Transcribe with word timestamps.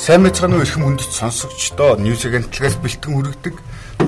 Сайн 0.00 0.24
мэцхан 0.24 0.56
өрхөм 0.56 0.96
хүндэт 0.96 1.12
сонсогчдоо 1.12 2.00
News 2.00 2.24
Agent-аас 2.24 2.80
бэлтгэн 2.80 3.20
хүргэдэг 3.20 3.56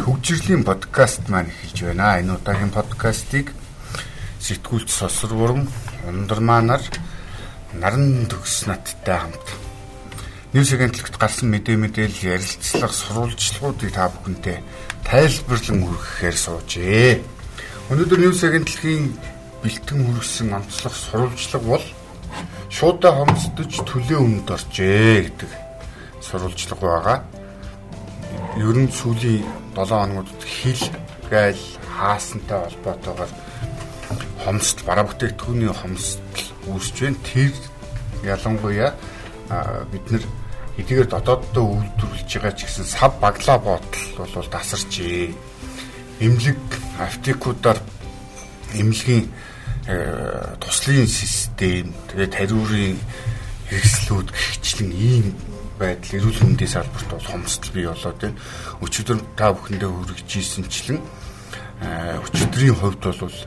төгжрлийн 0.01 0.65
подкаст 0.65 1.29
маань 1.29 1.53
эхэлж 1.53 1.93
байна. 1.93 2.17
Энэ 2.17 2.33
удаагийн 2.41 2.73
подкастыг 2.73 3.53
сэтгүүлч 4.41 4.89
Сосор 4.89 5.37
Бурам 5.37 5.69
Ундар 6.09 6.41
маанаар 6.41 6.81
наран 7.77 8.25
төгс 8.25 8.65
надтай 8.73 9.21
хамт 9.21 9.47
News 10.57 10.73
Agent-т 10.73 11.13
гарсан 11.21 11.53
мэдээ 11.53 11.77
мэдээлэл 11.77 12.41
ярилцлага 12.41 12.97
сурвалжлагуудыг 12.97 13.93
та 13.93 14.09
бүхэнтэй 14.09 14.65
тайлбарлан 15.05 15.93
хүргэхээр 15.93 16.37
суужээ. 16.41 17.21
Өнөөдөр 17.93 18.21
News 18.33 18.41
Agent-ийн 18.41 19.13
бэлтгэн 19.61 20.01
хүргэсэн 20.09 20.57
онцлог 20.57 20.97
сурвалжлага 20.97 21.69
бол 21.69 21.87
шуудаа 22.73 23.13
хомсдож 23.13 23.73
төлөө 23.85 24.19
өмнөд 24.25 24.49
оржээ 24.49 25.29
гэдэг 25.29 25.53
сурвалжлага 26.23 26.87
байгаа. 26.87 27.19
Ер 28.57 28.77
нь 28.79 28.91
сүүлийн 28.91 29.45
7 29.75 29.91
хоногудад 29.91 30.43
хил 30.45 30.83
гайл 31.31 31.63
хаасантай 31.97 32.59
холбоотойгоор 32.63 33.33
хомсдол 34.45 34.87
бараа 34.87 35.07
бүтээгдэхүүний 35.09 35.73
хомсдол 35.73 36.47
үүсэж 36.71 36.97
байна. 37.03 37.19
Тэр 37.27 37.53
ялангуяа 38.23 38.91
бид 39.93 40.07
нар 40.11 40.25
эдгээр 40.79 41.09
дотооддоо 41.11 41.67
үйлдвэрлэж 41.77 42.31
байгаа 42.39 42.55
ч 42.57 42.61
гэсэн 42.65 42.87
сав 42.87 43.13
баглаа 43.21 43.59
бодол 43.59 44.07
бол 44.17 44.49
тасарчээ. 44.49 45.35
Имлэг 46.23 46.61
автикуудаар 46.99 47.79
имлэгийн 48.75 49.27
э, 49.89 50.57
туслын 50.61 51.09
систем 51.09 51.93
тэгээд 52.09 52.33
тариурын 52.33 52.97
хэрэгслүүд 53.69 54.29
гихчлэн 54.33 54.91
ийм 54.93 55.27
байдал 55.83 56.17
эрүүл 56.19 56.41
мэндийн 56.47 56.71
салбарт 56.71 57.09
бол 57.11 57.27
хомсдол 57.27 57.73
бий 57.75 57.87
болоод 57.91 58.19
байна. 58.23 58.39
Өчигдөр 58.79 59.19
та 59.35 59.51
бүхэндээ 59.51 59.91
хүргэжсэн 59.91 60.65
өчигдрийн 62.23 62.77
хувьд 62.79 63.03
бол 63.03 63.39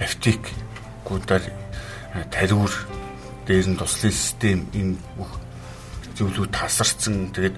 аптек 0.00 0.42
гуудаар 1.04 1.44
тариур 2.32 2.72
дээр 3.46 3.66
нь 3.68 3.76
туслын 3.76 4.12
систем 4.12 4.58
энэ 4.72 4.96
бүх 5.16 5.32
зүйлүүд 6.16 6.50
тасарсан. 6.56 7.32
Тэгээд 7.36 7.56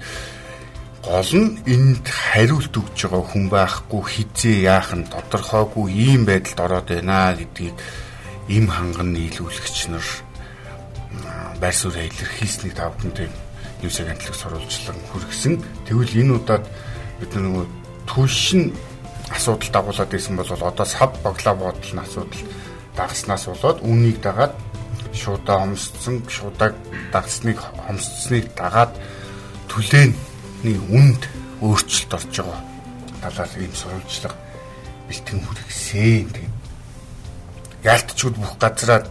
гол 1.04 1.30
нь 1.36 1.60
энд 1.68 2.06
хариулт 2.08 2.74
өгж 2.74 2.98
байгаа 3.06 3.24
хүн 3.28 3.46
байхгүй 3.52 4.02
хизээ 4.08 4.56
яах 4.64 4.90
нь 4.96 5.06
тодорхойгүй 5.12 5.86
ийм 5.92 6.22
байдалд 6.24 6.58
ороод 6.64 6.88
байна 6.88 7.36
гэдгийг 7.36 7.76
им 8.48 8.66
ханган 8.72 9.12
нийлүүлэгч 9.12 9.78
нар 9.92 10.06
байр 11.60 11.76
суурь 11.76 12.08
илэрхийлсэнийг 12.08 12.74
та 12.74 12.88
нүүсэг 13.84 14.08
амтлаг 14.08 14.34
сурвалжлан 14.34 14.98
хүргэсэн. 15.12 15.54
Тэгвэл 15.84 16.18
энэ 16.24 16.34
удаад 16.40 16.64
бид 17.20 17.32
нөгөө 17.36 17.64
түлшин 18.08 18.72
асуудал 19.28 19.70
дагуулад 19.72 20.08
байсан 20.08 20.34
бол 20.36 20.48
одоо 20.48 20.86
сав 20.88 21.12
баглаа 21.20 21.54
бодол 21.54 21.92
нь 21.92 22.04
асуудал 22.04 22.42
дагснаас 22.96 23.44
болоод 23.44 23.78
үүнийг 23.84 24.18
дагаад 24.24 24.54
шуудаа 25.12 25.60
хомсцсон 25.62 26.24
шуудаа 26.28 26.72
дагсныг 27.12 27.58
хомсцсныг 27.86 28.50
дагаад 28.56 28.92
түлээний 29.68 30.78
үнд 30.90 31.22
өөрчлөлт 31.60 32.12
орж 32.16 32.34
байгаа 32.40 32.60
талаар 33.22 33.52
ийм 33.60 33.74
сурвалжлага 33.76 34.36
бэлтгэн 35.08 35.40
хүргэсэн. 35.44 36.28
Тэгээд 36.34 36.53
яалтчуд 37.84 38.36
бүх 38.40 38.56
газараа 38.58 39.04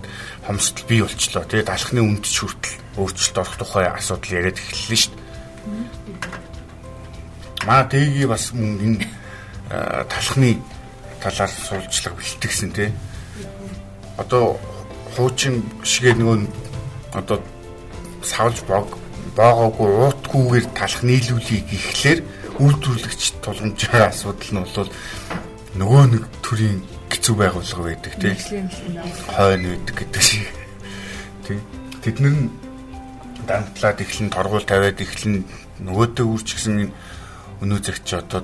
хомсдол 0.46 0.86
бий 0.90 1.02
болчлоо. 1.02 1.46
Тэгээд 1.46 1.70
алхны 1.70 2.02
үнд 2.02 2.26
ч 2.26 2.42
хүртэл 2.42 2.76
өөрчлөлт 2.98 3.38
орох 3.38 3.58
тухай 3.58 3.86
асуудал 3.88 4.34
яриад 4.34 4.58
эхэллээ 4.58 5.00
шүү 5.00 5.14
дээ. 5.14 5.24
Маа 7.70 7.83
дэги 7.88 8.26
бас 8.26 8.52
мөн 8.52 8.73
энэ 8.82 9.08
талхны 10.10 10.60
талаар 11.22 11.50
сурвалжлага 11.50 12.17
бэлтгэсэн 12.17 12.72
тий. 12.76 12.89
Одоо 14.17 14.60
хуучин 15.16 15.64
шигээ 15.86 16.17
нөгөө 16.17 16.38
одоо 17.14 17.39
савлж 18.26 18.66
бог 18.67 18.98
боогоогүй 19.38 19.89
уутгүйгээр 19.89 20.66
талах 20.78 21.02
нийлүүлгийг 21.08 21.67
ихлээр 21.72 22.20
үйлдвэрлэгч 22.60 23.23
тулгамж 23.42 23.80
байгаа 23.89 24.10
асуудал 24.14 24.52
нь 24.54 24.62
бол 24.62 24.89
нөгөө 25.80 26.04
нэг 26.14 26.23
төрлийн 26.45 26.82
хэцүү 27.23 27.39
байгууллага 27.39 27.84
байдаг 27.88 28.14
тийм 28.20 28.67
хойно 29.32 29.67
байдаг 29.72 29.95
гэдэг. 29.95 30.23
Шиг 30.28 30.44
тийм 31.48 31.60
тэд 32.04 32.20
нар 32.20 32.36
дантлаад 33.48 34.04
эхлэн 34.04 34.28
торгуул 34.28 34.67
тавиад 34.67 35.00
эхлэн 35.00 35.48
нөгөөдөө 35.88 36.28
үрчгсэн 36.28 36.92
өнөө 37.64 37.80
цагч 37.80 38.20
одоо 38.20 38.44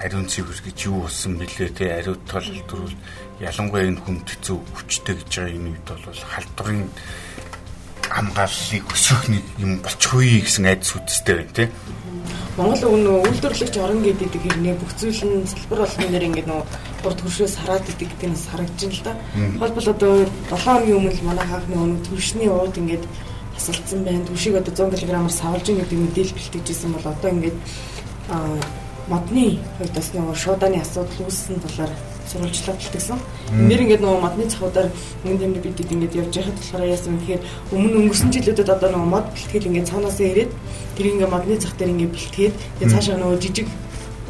ариун 0.00 0.32
цэвэр 0.32 0.64
гэж 0.64 0.88
юу 0.88 1.04
болсон 1.04 1.36
бэлээ 1.36 1.76
те 1.76 1.92
ариутгал 1.92 2.48
төрүүл 2.64 2.96
ялангуяа 3.44 3.84
энэ 3.84 4.00
хүнд 4.00 4.24
хэцүү 4.32 4.56
хүчтэй 4.64 5.14
гэж 5.20 5.30
байгаа 5.36 5.52
энэ 5.52 5.68
үед 5.76 5.84
бол 5.84 6.16
халдварын 6.16 6.88
хамгааллыг 8.00 8.84
өсөх 8.96 9.28
нэг 9.28 9.44
юм 9.60 9.84
болчихгүй 9.84 10.40
гэсэн 10.40 10.64
айдас 10.72 10.96
үстэй 10.96 11.44
байна 11.44 11.52
те 11.52 11.64
Монгол 12.56 12.82
үг 12.88 12.96
нөө 13.04 13.16
үйлдвэрлэгч 13.28 13.74
орон 13.76 14.00
гэдэг 14.00 14.32
хэрнээ 14.32 14.74
бүх 14.80 14.92
зүйл 14.96 15.22
нь 15.28 15.44
салбар 15.44 15.84
болгоны 15.84 16.08
нэр 16.08 16.26
ингээд 16.28 16.48
нөө 16.48 16.62
урд 17.04 17.18
хөршөөс 17.20 17.54
хараад 17.60 17.84
идэг 17.92 18.08
гэдэг 18.10 18.30
нь 18.32 18.38
харагдаж 18.50 18.80
байна 18.80 18.96
л 18.96 19.04
да. 19.04 19.12
Холбол 19.60 19.88
одоо 19.92 20.12
7 20.50 20.64
хоногийн 20.64 20.98
өмнө 20.98 21.22
манай 21.22 21.46
хаах 21.46 21.66
нөө 21.68 21.84
төвшний 22.08 22.48
ууд 22.48 22.74
ингээд 22.80 23.04
тасалдсан 23.56 24.00
байна. 24.04 24.24
Түшиг 24.24 24.54
одоо 24.56 24.72
100 24.72 25.04
кг-аар 25.04 25.30
савлж 25.30 25.66
ин 25.68 25.78
гэдэг 25.80 25.98
мэдээлэл 26.00 26.36
бэлтгэжсэн 26.36 26.90
бол 26.92 27.06
одоо 27.12 27.30
ингээд 27.30 27.58
модны 29.08 29.58
хувьд 29.78 29.94
бас 29.94 30.08
нөгөө 30.14 30.34
шуудааны 30.34 30.78
асуудал 30.82 31.28
үүссэн 31.28 31.62
талаар 31.62 31.92
сурвалжлаад 32.30 32.78
бэлтгэсэн. 32.82 33.18
Нэр 33.70 33.80
ингээд 33.86 34.02
нөгөө 34.02 34.20
модны 34.22 34.44
цахуудаар 34.50 34.88
мөнгө 35.24 35.42
тэмдэг 35.42 35.62
бидэд 35.62 35.94
ингээд 35.94 36.18
явж 36.20 36.32
байхад 36.36 36.58
болохоор 36.58 36.90
яасан 36.90 37.10
юм 37.14 37.18
гэхээр 37.22 37.42
өмнө 37.72 37.96
өнгөрсөн 38.02 38.30
жилүүдэд 38.34 38.74
одоо 38.74 38.88
нөгөө 38.90 39.10
мод 39.14 39.26
бэлтгэл 39.34 39.68
ингээд 39.70 39.90
цаанаасаа 39.90 40.26
ирээд 40.26 40.50
тэр 40.96 41.06
ингээ 41.06 41.30
модны 41.30 41.54
зах 41.56 41.74
дээр 41.78 41.92
ингээ 41.94 42.10
бэлтгээд 42.14 42.54
тэгээ 42.82 42.92
цаашаа 42.92 43.16
нөгөө 43.20 43.38
жижиг 43.42 43.68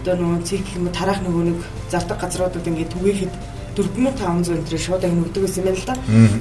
одоо 0.04 0.14
нөгөө 0.20 0.40
цэг 0.46 0.64
юм 0.76 0.86
тараах 0.94 1.20
нөгөө 1.24 1.42
нэг 1.50 1.58
зардаг 1.90 2.18
газруудад 2.20 2.68
ингээ 2.68 2.92
түгээхэд 2.94 3.32
4500 3.76 4.72
энэ 4.72 4.78
шууд 4.80 5.04
ингэ 5.04 5.24
өгдөг 5.26 5.42
гэсэн 5.44 5.60
юм 5.60 5.66
байна 5.68 5.80
л 5.80 5.88
да. 5.88 5.94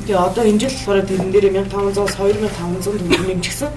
Тэгээ 0.07 0.23
одоо 0.23 0.43
энэ 0.47 0.61
жил 0.61 0.75
болохоор 0.75 1.01
тэрэн 1.03 1.31
дээр 1.35 1.47
1500-аас 1.51 2.15
2500 2.15 2.83
төгрөг 2.85 3.27
нэмчихсэн. 3.27 3.71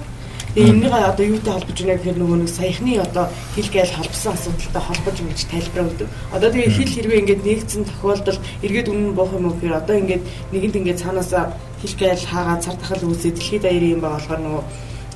Тэгээ 0.59 0.75
энэнийг 0.75 0.91
одоо 0.91 1.23
юутай 1.25 1.53
холбож 1.55 1.79
байна 1.79 1.95
гэхээр 1.95 2.19
нөгөө 2.19 2.37
нэг 2.43 2.51
саяхны 2.51 2.91
одоо 2.99 3.25
хил 3.55 3.69
гайл 3.71 3.95
холбосон 3.95 4.33
асуудалтай 4.35 4.83
холбож 4.83 5.15
ингэж 5.23 5.39
тайлбар 5.47 5.87
өгдөг. 5.87 6.07
Одоо 6.35 6.49
тэгээ 6.51 6.75
хил 6.75 6.91
хэрвээ 6.99 7.19
ингэж 7.23 7.39
нэгдсэн 7.47 7.83
тохиолдолд 7.87 8.43
эргээд 8.67 8.91
өмнө 8.91 9.15
буух 9.15 9.31
юм 9.39 9.47
уу 9.47 9.55
гэхээр 9.55 9.79
одоо 9.79 9.95
ингэж 10.03 10.21
нэгэнт 10.51 10.75
ингэ 10.83 10.99
цаанаасаа 10.99 11.55
хил 11.79 11.95
гайл 11.95 12.23
хаагаа 12.27 12.59
цар 12.59 12.75
тахал 12.75 13.07
үүсээ 13.07 13.31
дэлхийд 13.39 13.63
аярын 13.71 13.93
юм 13.95 14.01
байгаа 14.03 14.19
болохоор 14.19 14.41
нөгөө 14.43 14.63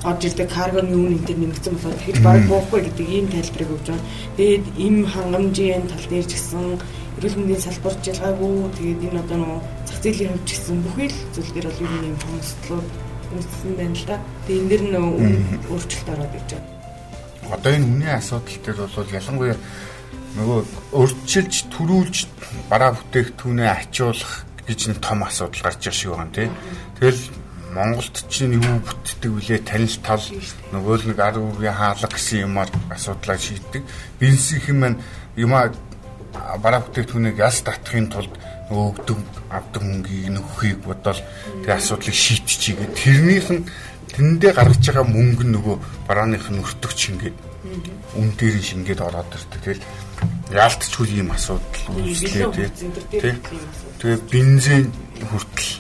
орж 0.08 0.22
ирдэг 0.24 0.48
каргоны 0.48 0.96
үн 0.96 1.12
энэ 1.12 1.28
төр 1.28 1.38
нэмэгдсэн 1.44 1.74
болохоор 1.76 2.00
тэгж 2.00 2.20
бараг 2.24 2.44
буухгүй 2.48 2.80
гэдэг 2.88 3.08
ийм 3.12 3.28
тайлбарыг 3.28 3.72
өгж 3.76 3.88
байгаа. 3.92 4.08
Тэгээд 4.40 4.66
им 4.80 4.96
хангамжийн 5.12 5.84
тал 5.92 6.06
дээр 6.08 6.24
ч 6.24 6.34
гэсэн 6.40 6.64
эрүүл 7.20 7.36
мэндийн 7.36 7.66
салбарт 7.68 8.00
жилгаагүй 8.00 8.56
тэгээд 8.80 9.06
энэ 9.12 9.20
одоо 9.28 9.38
нөө 9.44 9.60
зах 9.92 10.00
зээлийн 10.00 10.32
хувьд 10.32 10.48
ч 10.48 10.52
гэсэн 10.56 10.78
бүхий 10.88 11.08
л 11.12 11.20
зүйл 11.36 11.52
дээр 11.52 11.68
бол 11.68 11.84
ер 11.84 11.92
нь 12.00 12.08
юм 12.16 12.20
хомсдлууд 12.24 12.88
үүссэн 13.34 13.74
байна 13.78 13.96
л 13.98 14.06
да. 14.08 14.18
Тэгээд 14.48 14.62
энэ 14.62 14.70
дэр 14.70 14.84
нөө 14.94 15.08
өөрчлөлт 15.74 16.10
ороод 16.14 16.34
ирж 16.38 16.50
байгаа. 16.54 16.74
Одоо 17.54 17.72
энэ 17.74 17.88
үнийн 17.90 18.18
асуудал 18.18 18.60
дээр 18.64 18.80
бол 18.88 19.18
ялангуяа 19.18 19.58
нөгөө 20.34 20.60
өрчилж 20.98 21.54
төрүүлж 21.70 22.18
бараа 22.70 22.92
бүтээгдэхүүнээ 22.98 23.70
ачуулах 23.70 24.34
гэж 24.66 24.80
нэг 24.90 25.00
том 25.04 25.22
асуудал 25.22 25.62
гарч 25.62 25.82
шиг 25.94 26.10
байгаа 26.10 26.26
юм 26.26 26.34
тий. 26.34 26.50
Тэгэл 26.98 27.22
Монголд 27.74 28.16
чинь 28.30 28.54
юу 28.54 28.78
бүтдэг 28.86 29.32
вүлээ 29.34 29.60
танил 29.66 29.98
тал 30.06 30.22
нөгөө 30.74 30.94
л 30.94 31.08
нэг 31.10 31.20
ар 31.22 31.38
үргийн 31.42 31.74
хаалга 31.74 32.10
гэсэн 32.10 32.46
юмар 32.46 32.70
асуудлаа 32.94 33.38
шийддэг. 33.38 33.82
Бизнесийн 34.22 34.78
маань 34.78 35.02
юма 35.34 35.74
бараа 36.62 36.82
бүтээгдэхүүнийг 36.86 37.38
яс 37.42 37.66
татахын 37.66 38.14
тулд 38.14 38.34
өгдөг 38.74 39.20
авдаг 39.50 39.84
мөнгийг 39.84 40.30
нөхөхийг 40.34 40.80
бодоод 40.84 41.20
тэгээ 41.62 41.78
асуудлыг 41.78 42.16
шийдчихийгээ 42.16 42.90
тэрнийх 42.98 43.48
нь 43.54 43.66
тэндээ 44.14 44.52
гаргаж 44.54 44.84
байгаа 44.84 45.06
мөнгө 45.10 45.44
нь 45.46 45.54
нөгөө 45.56 45.76
барааных 46.08 46.46
нь 46.50 46.62
өртөгч 46.62 47.00
ингээд 47.14 47.38
үн 48.20 48.30
дээр 48.38 48.56
нь 48.60 48.68
шингээд 48.70 49.02
ороод 49.02 49.32
ирдэг. 49.34 49.62
Тэгэл 49.64 49.86
яалтчгүй 50.54 51.08
ийм 51.18 51.32
асуудал 51.32 51.86
үүслээ 51.98 52.46
тий. 53.10 53.34
Тэгээ 54.00 54.22
бензин 54.30 54.92
хүртэл 55.24 55.72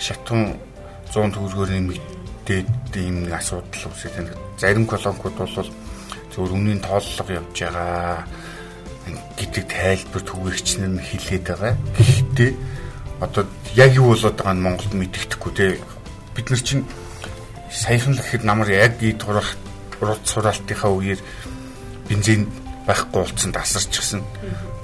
шатун 0.00 0.58
100 1.12 1.36
төгрөгөөр 1.36 1.70
нэмэгдээд 1.76 2.92
ийм 2.96 3.30
асуудал 3.30 3.84
үүсэж 3.92 4.12
байна. 4.16 4.34
Зарим 4.58 4.84
колонкууд 4.88 5.36
бол 5.36 5.70
зөвхөн 6.32 6.56
үнийн 6.56 6.80
тооллого 6.82 7.32
явж 7.32 7.54
байгаа 7.54 8.24
гэдэг 9.36 9.64
тайлбар 9.70 10.22
түгээгч 10.22 10.68
нь 10.82 10.98
хэлээд 10.98 11.44
байгаа. 11.46 11.74
Гэхдээ 11.98 12.50
одоо 13.20 13.44
яг 13.74 13.90
юу 13.94 14.12
болоод 14.12 14.36
байгаа 14.36 14.54
нь 14.54 14.64
Монголд 14.64 14.92
мэддэхгүй 14.94 15.52
те 15.56 15.66
бид 16.34 16.46
нар 16.50 16.62
чинь 16.62 16.84
саяхан 17.70 18.14
л 18.16 18.20
гэхэд 18.20 18.44
намар 18.44 18.68
яг 18.70 19.00
ий 19.00 19.14
турах 19.16 19.56
урд 20.00 20.24
сураалтынхаа 20.26 20.92
үеэр 20.92 21.20
бензин 22.08 22.48
байхгүй 22.86 23.22
болцсон 23.24 23.52
тасарчихсан. 23.52 24.22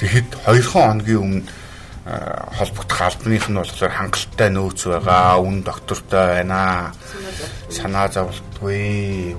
Тэгэхэд 0.00 0.30
2 0.48 0.62
хоногийн 0.72 1.22
өмнө 1.22 1.42
холбогдох 2.58 3.00
албаных 3.00 3.46
нь 3.46 3.58
болохоор 3.58 3.92
хангалттай 3.94 4.50
нөөц 4.50 4.80
байгаа, 4.90 5.38
үн 5.38 5.62
доктортой 5.62 6.42
байна. 6.42 6.90
Санаа 7.70 8.10
зовлтгүй 8.10 9.36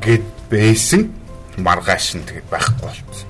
гэд 0.00 0.24
байсан 0.48 1.12
маргааш 1.60 2.16
нь 2.16 2.24
тэгээд 2.24 2.48
байхгүй 2.48 2.86
болцсон. 2.88 3.27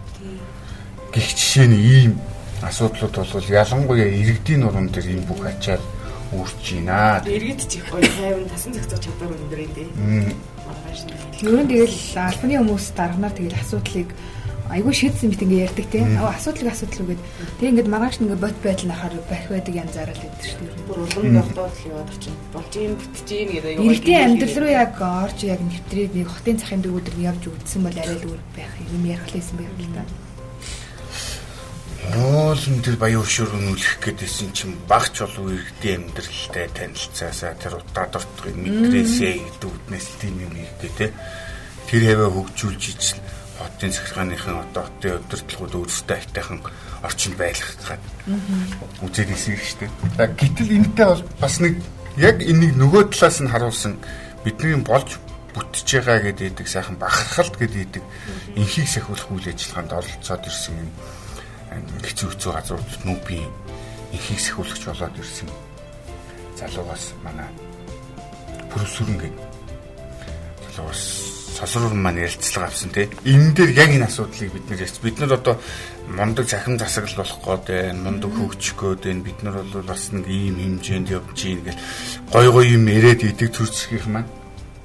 Гэх 1.13 1.29
жишээ 1.33 1.67
нь 1.73 1.79
ийм 1.79 2.13
асуудлууд 2.63 3.15
бол 3.17 3.49
ялангуяа 3.49 4.09
иргэдийн 4.13 4.61
нуруунд 4.61 4.93
дээр 4.93 5.09
ийм 5.17 5.23
бүх 5.25 5.41
ачаал 5.47 5.85
үүрч 6.33 6.85
байна. 6.85 7.23
Иргэд 7.25 7.61
чих 7.65 7.85
гоё 7.89 8.05
тайван 8.05 8.49
тасан 8.53 8.73
зохицох 8.77 9.01
чадвар 9.01 9.33
өндөр 9.33 9.61
юм 9.65 9.73
дээ. 9.73 9.89
Маргааш 10.67 11.01
нь. 11.09 11.17
Ер 11.49 11.63
нь 11.65 11.71
тэгэл 11.71 11.99
албаны 12.19 12.55
хүмүүс 12.61 12.87
дарганаар 12.93 13.33
тэгэл 13.33 13.61
асуудлыг 13.63 14.11
айгүй 14.69 14.93
шийдсэн 14.93 15.33
мэт 15.33 15.45
ингээ 15.49 15.65
ярьдаг 15.65 15.87
те. 15.89 16.05
Асуудлыг 16.05 16.69
асуудал 16.69 17.01
үгээд 17.09 17.23
тэг 17.57 17.69
ингээд 17.73 17.89
маргааш 17.89 18.17
ингээ 18.21 18.45
бот 18.45 18.57
байдал 18.61 18.89
нахаар 18.93 19.15
барих 19.25 19.49
байдаг 19.49 19.75
янзаараа 19.81 20.13
л 20.13 20.25
гэдэг 20.29 20.45
шүү 20.45 20.61
дээ. 20.61 20.85
Бүр 20.85 20.99
улам 21.09 21.27
дордоод 21.41 21.73
л 21.73 21.89
яваад 21.89 22.13
чинь 22.21 22.39
болж 22.53 22.73
юм 22.77 22.95
бүтэж 23.01 23.29
юм 23.33 23.49
гэдэг 23.49 23.73
аюул. 23.73 23.87
Иргэдийн 23.89 24.25
амьдрал 24.29 24.57
руу 24.61 24.73
яг 24.77 24.95
орж 25.01 25.39
яг 25.49 25.61
нэвтрээд 25.65 26.13
нэг 26.13 26.29
хотын 26.29 26.61
цахын 26.61 26.83
дөрвөөр 26.85 27.17
явж 27.17 27.43
үдсэн 27.49 27.81
бол 27.81 27.97
арай 27.97 28.17
л 28.21 28.29
өөр 28.29 28.43
байх 28.53 28.73
юм 28.93 29.05
ярих 29.09 29.29
лээсэн 29.33 29.57
байх 29.57 29.73
л 29.73 29.97
та. 29.97 30.28
Оолн 32.07 32.79
тэр 32.79 32.95
баян 32.95 33.27
өшөөр 33.27 33.59
өнүүлэх 33.59 33.99
гэдээсэн 33.99 34.55
чинь 34.55 34.79
багч 34.87 35.19
болов 35.19 35.51
иргэдийн 35.51 36.07
амьдралтай 36.07 36.71
танилцаасаа 36.71 37.59
тэр 37.59 37.83
удаа 37.83 38.07
дортгыг 38.07 38.55
мэдрээсээ 38.55 39.35
гэдэг 39.43 39.67
үднээс 39.67 40.09
тийм 40.23 40.37
юм 40.47 40.55
гэ 40.55 40.89
тэ. 40.95 41.11
Тэр 41.91 42.03
хэвээ 42.07 42.31
хөгжүүлж 42.31 42.83
ижил 42.95 43.19
хотын 43.59 43.91
захиргааныхан 43.91 44.57
одоо 44.63 44.83
хотын 44.87 45.19
удирдлагууд 45.27 45.75
өөрсдөө 45.75 46.17
айтайхан 46.23 46.61
орчинд 47.03 47.37
байлгах 47.37 47.75
гад. 47.83 48.03
Үзээд 49.03 49.35
ирсэн 49.35 49.59
шүү 49.59 49.79
дээ. 49.83 50.31
Гэтэл 50.39 50.77
энэтэй 50.79 51.07
бол 51.11 51.25
бас 51.43 51.55
нэг 51.59 51.75
яг 52.15 52.39
энийг 52.47 52.79
нөгөө 52.79 53.11
талаас 53.11 53.43
нь 53.43 53.51
харуулсан 53.51 53.99
бидний 54.47 54.79
болж 54.87 55.19
бүтэж 55.51 55.89
байгаа 56.07 56.31
гэдэг 56.31 56.67
сайхан 56.71 56.97
бахархалт 57.03 57.59
гэдэг 57.59 58.03
инхийг 58.55 58.87
сахиулах 58.87 59.27
үйл 59.35 59.51
ажиллагаанд 59.51 59.93
оролцоод 59.99 60.47
ирсэн 60.47 60.79
юм 60.79 60.91
хэцүү 62.03 62.29
хэцүү 62.33 62.53
газрууд 62.53 62.91
нүби 63.05 63.41
инхийг 64.13 64.41
сахиулагч 64.41 64.83
болоод 64.89 65.17
ирсэн 65.21 65.49
залуугаас 66.59 67.05
манай 67.25 67.49
пүрсүрэн 68.71 69.19
гэдэг 69.21 69.45
залуугаас 70.75 71.29
сосруур 71.59 71.95
маань 71.95 72.23
ярилцлага 72.23 72.71
авсан 72.71 72.91
тий. 72.95 73.11
Энэ 73.27 73.51
дээр 73.57 73.71
яг 73.75 73.91
энэ 73.91 74.07
асуудлыг 74.07 74.53
бид 74.55 74.67
нэр. 74.71 74.87
Бид 75.03 75.19
нар 75.19 75.33
одоо 75.35 75.59
мундаг 76.07 76.47
захим 76.49 76.79
засаглал 76.79 77.19
болох 77.19 77.39
гээд 77.43 77.67
байна. 77.67 78.03
Мундаг 78.07 78.31
хөгжих 78.31 78.79
гээд 78.79 79.03
байна. 79.03 79.27
Бид 79.27 79.39
нар 79.43 79.57
бол 79.67 79.83
бас 79.83 80.13
нэг 80.15 80.27
ийм 80.31 80.55
хэмжээнд 80.55 81.11
явж 81.11 81.35
гин 81.35 81.67
гэл 81.67 81.83
гой 82.31 82.47
гой 82.55 82.67
юм 82.79 82.87
яриад 82.87 83.27
идэг 83.27 83.51
төрцгийнх 83.51 84.07
маань. 84.07 84.31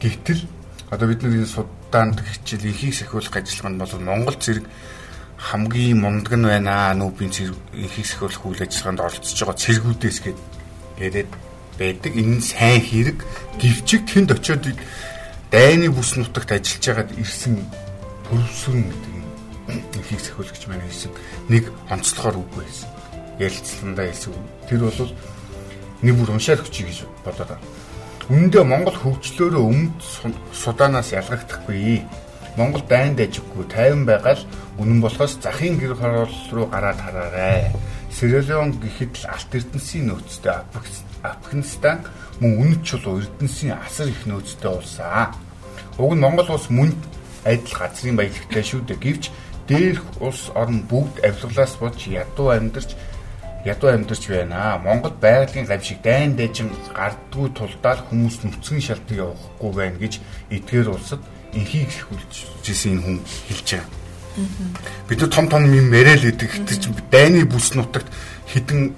Гэвтэл 0.02 0.42
одоо 0.90 1.08
бид 1.08 1.22
нар 1.22 1.34
энэ 1.38 1.54
судаанд 1.54 2.18
хичээл 2.26 2.66
ихийг 2.74 2.98
сахиулах 2.98 3.38
ажиллагаанд 3.38 3.78
бол 3.78 3.94
Монгол 4.02 4.38
зэрэг 4.42 4.66
хамгийн 5.44 6.00
мундаг 6.00 6.34
нь 6.40 6.48
байна. 6.48 6.96
Нүүбийн 6.96 7.32
зэрэг 7.36 7.60
ихийг 7.76 8.08
сахиулах 8.08 8.46
үйл 8.48 8.64
ажиллагаанд 8.64 9.04
оролцож 9.04 9.40
байгаа 9.44 9.60
цэргүүдээс 9.60 10.18
гээд 10.24 10.40
байдаг. 11.78 12.12
Энэ 12.16 12.40
сайн 12.40 12.80
хэрэг 12.80 13.20
гівчиг 13.60 14.08
тэнд 14.08 14.32
очиод 14.32 14.64
дайны 15.52 15.92
бүс 15.92 16.16
нутагт 16.16 16.56
ажиллаж 16.56 16.84
байгаад 16.88 17.12
ирсэн 17.20 17.60
төрөвсүн 18.26 18.80
гэдэг 18.88 20.00
ихийг 20.00 20.22
сахиулагч 20.24 20.64
маань 20.68 20.86
хэлсэн 20.88 21.12
нэг 21.52 21.64
онцлохоор 21.92 22.40
үгүй 22.40 22.64
байсан. 22.64 22.90
Ярилцлагандаа 23.40 24.06
хэлсэн. 24.08 24.34
Тэр 24.70 24.80
бол 24.88 25.12
нэг 26.02 26.16
бүр 26.18 26.30
уншаад 26.34 26.64
өгчий 26.64 26.88
гэж 26.88 27.00
бодоод 27.28 27.52
байна. 27.52 27.68
Үүндээ 28.32 28.64
Монгол 28.64 28.96
хөгжлөөрөө 28.96 29.64
өмнөд 29.68 30.00
Суданаас 30.56 31.12
ялгахдаггүй. 31.12 32.02
Монгол 32.58 32.84
дайнд 32.86 33.18
ажиггүй 33.20 33.66
тайван 33.66 34.06
байгаа 34.06 34.38
л 34.38 34.46
үнэн 34.78 35.02
болохоос 35.02 35.42
захын 35.42 35.78
гэр 35.82 35.98
хороол 35.98 36.38
руу 36.54 36.68
гараад 36.70 37.00
хараарай. 37.02 37.74
Сэрэлон 38.14 38.78
гэхэд 38.78 39.26
л 39.26 39.26
алт 39.34 39.52
эрдэнсийн 39.58 40.06
нөөцтэй 40.14 40.54
Афганистан 41.26 42.06
мөн 42.38 42.52
үнэт 42.62 42.82
чулуу 42.86 43.26
эрдэнсийн 43.26 43.74
асар 43.74 44.14
их 44.14 44.22
нөөцтэй 44.30 44.70
улсаа. 44.70 45.34
Уг 45.98 46.14
нь 46.14 46.22
Монгол 46.22 46.54
улс 46.54 46.70
мөн 46.70 46.94
адил 47.42 47.74
газрын 47.74 48.22
баялагтай 48.22 48.62
шүү 48.62 48.86
дээ. 48.86 49.02
Гэвч 49.02 49.24
дээрх 49.66 50.06
улс 50.22 50.54
орн 50.54 50.86
бүгд 50.86 51.26
авилгалаас 51.26 51.74
болж 51.82 52.00
ядуу 52.06 52.54
амьдарч 52.54 52.94
ядуу 53.66 53.90
амьдарч 53.90 54.30
байна. 54.30 54.78
Монгол 54.78 55.16
байгалийн 55.18 55.66
гавшиг 55.66 56.06
дайн 56.06 56.36
дайжин 56.38 56.70
гардггүй 56.94 57.50
тулдаал 57.58 58.02
хүмүүс 58.10 58.44
нүцгэн 58.44 58.82
шалтгаан 58.84 59.22
явахгүй 59.26 59.72
байна 59.74 59.98
гэж 59.98 60.14
эдгээр 60.52 60.90
улсад 60.94 61.22
инхийг 61.54 61.92
хүлжсэн 62.10 62.92
энэ 62.98 63.04
хүн 63.04 63.18
хэлж 63.50 63.68
байгаа. 63.78 64.04
Бид 65.08 65.20
нар 65.22 65.30
том 65.30 65.46
том 65.50 65.64
юм 65.70 65.94
идэг 65.94 66.50
гэдэг 66.50 66.78
чинь 66.82 66.96
дайны 67.12 67.46
бүс 67.46 67.78
нутагт 67.78 68.10
хэдэн 68.50 68.94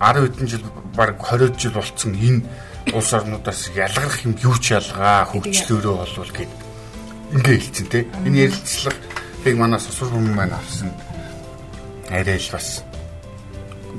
10 0.00 0.26
хэдэн 0.26 0.46
жил 0.50 0.64
баг 0.96 1.18
20 1.22 1.54
жил 1.58 1.78
болцсон 1.78 2.14
энэ 2.14 2.42
улс 2.92 3.12
орнуудаас 3.14 3.70
ялгарх 3.74 4.24
юм 4.26 4.34
юу 4.42 4.56
ч 4.58 4.74
ялгаа 4.74 5.24
хөгжлөөрөө 5.30 5.94
болвол 5.94 6.32
гэд 6.34 6.52
ингээ 7.38 7.58
хэлсэн 7.58 7.86
те. 7.88 8.06
Энэ 8.26 8.50
ярилцлагыг 8.50 9.56
манай 9.56 9.80
сосур 9.80 10.10
хүмүүс 10.10 10.34
маань 10.34 10.58
авсан. 10.58 10.90
Арай 12.10 12.36
л 12.36 12.50
бас 12.52 12.82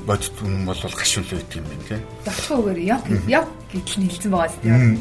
бодит 0.06 0.36
үнэн 0.44 0.64
бол 0.68 0.76
гашуул 0.76 1.26
байт 1.32 1.56
юм 1.56 1.64
байна 1.66 1.84
те. 1.88 1.96
Багчхаагаар 2.28 2.78
яг 2.78 3.02
яг 3.26 3.46
гэдэл 3.72 3.98
нь 4.00 4.08
хэлсэн 4.12 4.30
байгаа 4.30 4.52
тийм 4.62 5.00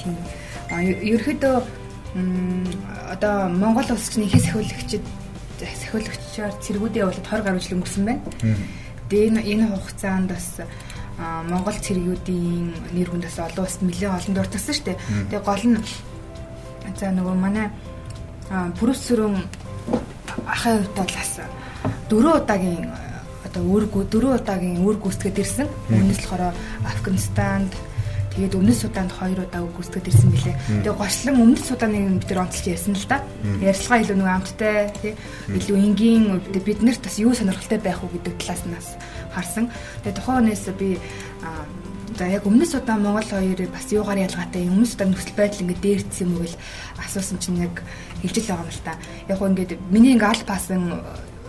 тийм. 0.00 0.16
А 0.70 0.82
ерөөдөө 0.82 1.56
одоо 3.12 3.48
Монгол 3.48 3.88
улс 3.92 4.08
чинь 4.08 4.26
ихээс 4.26 4.48
сахиулагчид 4.48 5.04
сахиулагчаар 5.60 6.52
цэргүүдээ 6.64 7.02
явуулаад 7.04 7.26
20 7.28 7.44
гаруй 7.44 7.60
жил 7.60 7.76
өнгөрсөн 7.76 8.04
байна. 8.04 8.22
Тэгээ 9.08 9.40
энэ 9.52 9.66
хугацаанд 9.72 10.28
бас 10.32 10.48
Монгол 11.48 11.76
цэргүүдийн 11.76 12.66
нэр 12.92 13.08
хүндээс 13.08 13.38
олон 13.40 13.64
улсад 13.64 13.82
нэлээд 13.84 14.16
олон 14.16 14.34
дуртагсан 14.36 14.74
шүү 14.74 14.86
дээ. 14.86 14.98
Тэгээ 15.32 15.44
гол 15.48 15.64
нь 15.64 15.78
за 16.96 17.06
нөгөө 17.12 17.36
манай 17.36 17.66
пүрүсүрэн 18.76 19.36
ахын 20.44 20.84
хувьд 20.84 20.94
бол 20.96 21.12
бас 21.16 21.32
дөрөв 22.08 22.34
удаагийн 22.44 22.84
одоо 23.46 23.62
үүрэг 23.64 23.92
дөрөв 24.12 24.32
удаагийн 24.40 24.84
үүрэг 24.84 25.00
гүйцэтгэд 25.02 25.40
ирсэн. 25.40 25.68
Өмнөс 25.88 26.20
болохоор 26.20 26.54
Афганистанд 26.84 27.72
тэгээд 28.36 28.52
өмнөс 28.52 28.84
Суданд 28.84 29.12
хоёр 29.16 29.48
удаа 29.48 29.64
гүйцэтгэд 29.64 30.08
ирсэн 30.12 30.30
билээ. 30.30 30.56
Тэгээд 30.84 31.00
гочлон 31.00 31.36
өмнөс 31.40 31.64
Суданыг 31.64 32.04
бид 32.20 32.28
нэр 32.28 32.42
онцлж 32.44 32.64
ярьсан 32.68 32.92
л 32.92 33.08
да. 33.08 33.24
Ярьцлага 33.64 34.02
илүү 34.04 34.16
нэг 34.20 34.28
амттай 34.28 34.92
тий 35.00 35.12
илүү 35.56 35.76
энгийн 35.80 36.24
бид 36.52 36.80
нарт 36.84 37.00
бас 37.00 37.16
юу 37.16 37.32
сонирхолтой 37.32 37.80
байх 37.80 38.04
уу 38.04 38.12
гэдэг 38.12 38.36
талаас 38.36 38.62
нь 38.68 38.76
бас 38.76 38.88
харсан. 39.32 39.72
Тэгээ 40.04 40.16
тухайн 40.20 40.52
хүнээс 40.52 40.64
би 40.76 41.00
за 42.16 42.24
яг 42.28 42.44
өмнөс 42.44 42.72
удаа 42.76 42.96
Монгол 43.00 43.24
хоёрыг 43.24 43.72
бас 43.72 43.88
юугаар 43.88 44.24
ялгаатай 44.28 44.68
өмнөс 44.68 44.96
удаа 44.96 45.08
нөхцөл 45.08 45.36
байдал 45.36 45.62
ингээд 45.64 45.84
дээрдсэн 45.84 46.24
юм 46.28 46.36
уу 46.36 46.44
гэл 46.44 46.60
асуусан 47.00 47.38
чинь 47.40 47.60
яг 47.64 47.80
хэлжил 48.20 48.52
байгаа 48.52 48.64
юм 48.64 48.72
л 48.72 48.84
та. 48.84 48.92
Яг 49.32 49.38
гоо 49.40 49.48
ингээд 49.48 49.72
миний 49.88 50.12
ингээд 50.16 50.32
аль 50.32 50.48
пасан 50.48 50.82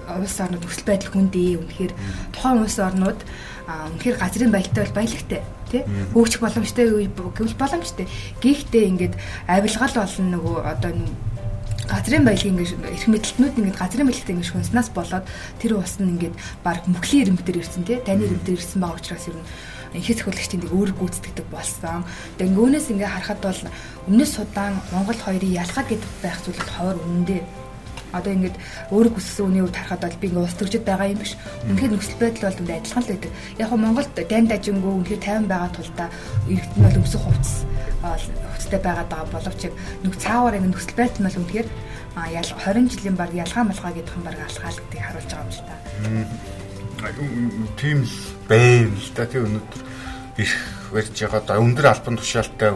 улс 0.08 0.40
орнууд 0.40 0.64
нөхцөл 0.64 0.88
байдал 0.88 1.12
хүндээ 1.12 1.60
үнэхээр 1.60 1.94
тухайн 2.36 2.64
улс 2.64 2.78
орнууд 2.80 3.20
үнэхээр 3.68 4.18
газрын 4.20 4.52
баялтай 4.52 4.82
бол 4.84 4.98
баялагтай 5.00 5.42
тий 5.72 5.84
хөгжих 6.14 6.42
боломжтой 6.42 6.86
гэвэл 7.14 7.60
боломжтой. 7.60 8.08
Гэхдээ 8.42 8.84
ингээд 8.92 9.16
авилгал 9.48 9.94
болон 9.96 10.28
нөгөө 10.34 10.58
одоо 10.64 10.92
газрын 11.88 12.28
баялагын 12.28 12.60
ингээд 12.60 12.84
эрх 12.84 13.08
мэдэлтнүүд 13.08 13.58
ингээд 13.60 13.80
газрын 13.80 14.08
баялагтай 14.08 14.34
ингээд 14.36 14.52
шунснаас 14.52 14.90
болоод 14.92 15.26
тэр 15.60 15.80
ус 15.80 15.96
нь 16.04 16.12
ингээд 16.20 16.36
баг 16.64 16.84
мөхлийн 16.88 17.32
ирэмбдэр 17.32 17.64
ирсэн 17.64 17.88
тий 17.88 17.98
таны 18.04 18.28
ирэмбдэр 18.28 18.60
ирсэн 18.60 18.84
байгаа 18.84 19.00
учраас 19.00 19.28
ер 19.32 19.38
нь 19.40 19.48
ихэд 19.96 20.20
хөлөгчдийн 20.28 20.68
өөр 20.68 20.92
гүйцэтгэдэг 21.00 21.48
болсон. 21.48 22.04
Тэгээ 22.36 22.52
нөгөөнөөс 22.52 22.88
ингээ 22.92 23.08
харахад 23.08 23.40
бол 23.40 23.62
өмнөс 24.12 24.32
судаан 24.36 24.76
Монгол 24.92 25.16
хоёрын 25.16 25.58
ялгаа 25.64 25.86
гэдэг 25.88 26.12
байх 26.20 26.38
зүйл 26.44 26.60
ховор 26.60 27.00
үнэндээ 27.00 27.42
одоо 28.14 28.32
ингээд 28.34 28.58
өөрөө 28.92 29.14
хүссэн 29.16 29.46
үний 29.48 29.64
үед 29.64 29.76
харахад 29.76 30.04
бол 30.06 30.22
би 30.22 30.28
ингээд 30.28 30.48
ус 30.48 30.56
төржид 30.60 30.86
байгаа 30.88 31.12
юм 31.12 31.20
биш. 31.20 31.34
Үнэхээр 31.68 31.92
нөхцөл 31.92 32.22
байдал 32.22 32.46
бол 32.48 32.62
үндэ 32.62 32.76
адилхан 32.78 33.04
л 33.04 33.12
байдаг. 33.12 33.32
Яг 33.58 33.72
нь 33.72 33.84
Монголд 33.84 34.12
дайнд 34.16 34.50
дажингөө 34.52 34.94
үнэхээр 34.98 35.22
50 35.24 35.52
байгаа 35.52 35.72
тулдаа 35.76 36.10
иргэд 36.48 36.74
нь 36.78 36.86
бол 36.86 37.00
өмсөх 37.02 37.22
хувцас 37.24 37.56
хувцастай 38.68 38.80
байгаад 38.84 39.10
байгаа 39.10 39.32
боловч 39.32 39.62
нүг 40.04 40.16
цаавар 40.22 40.56
ингээд 40.58 40.74
нөхцөл 40.74 41.00
байдал 41.00 41.22
нь 41.22 41.28
бол 41.28 41.40
үнэхээр 41.42 41.68
ял 42.34 42.52
20 42.52 42.92
жилийн 42.92 43.18
баг 43.18 43.32
ялгаа 43.34 43.64
малгаа 43.64 43.92
гэдэг 43.94 44.16
юм 44.16 44.24
баг 44.26 44.38
алхаа 44.38 44.72
л 44.72 44.82
гэдгийг 44.82 45.06
харуулж 45.06 45.32
байгаа 45.32 45.46
юм 45.46 45.52
шиг 45.56 45.66
та. 45.68 45.76
Тийм 47.78 47.98
л 48.04 48.16
байм 48.50 48.90
л 48.96 49.10
та 49.16 49.24
тий 49.26 49.42
өнөөдөр 49.42 49.82
их 50.38 50.54
барьж 50.92 51.16
байгаа 51.16 51.42
да 51.46 51.62
өндөр 51.62 51.86
албан 51.88 52.16
тушаалтай 52.18 52.72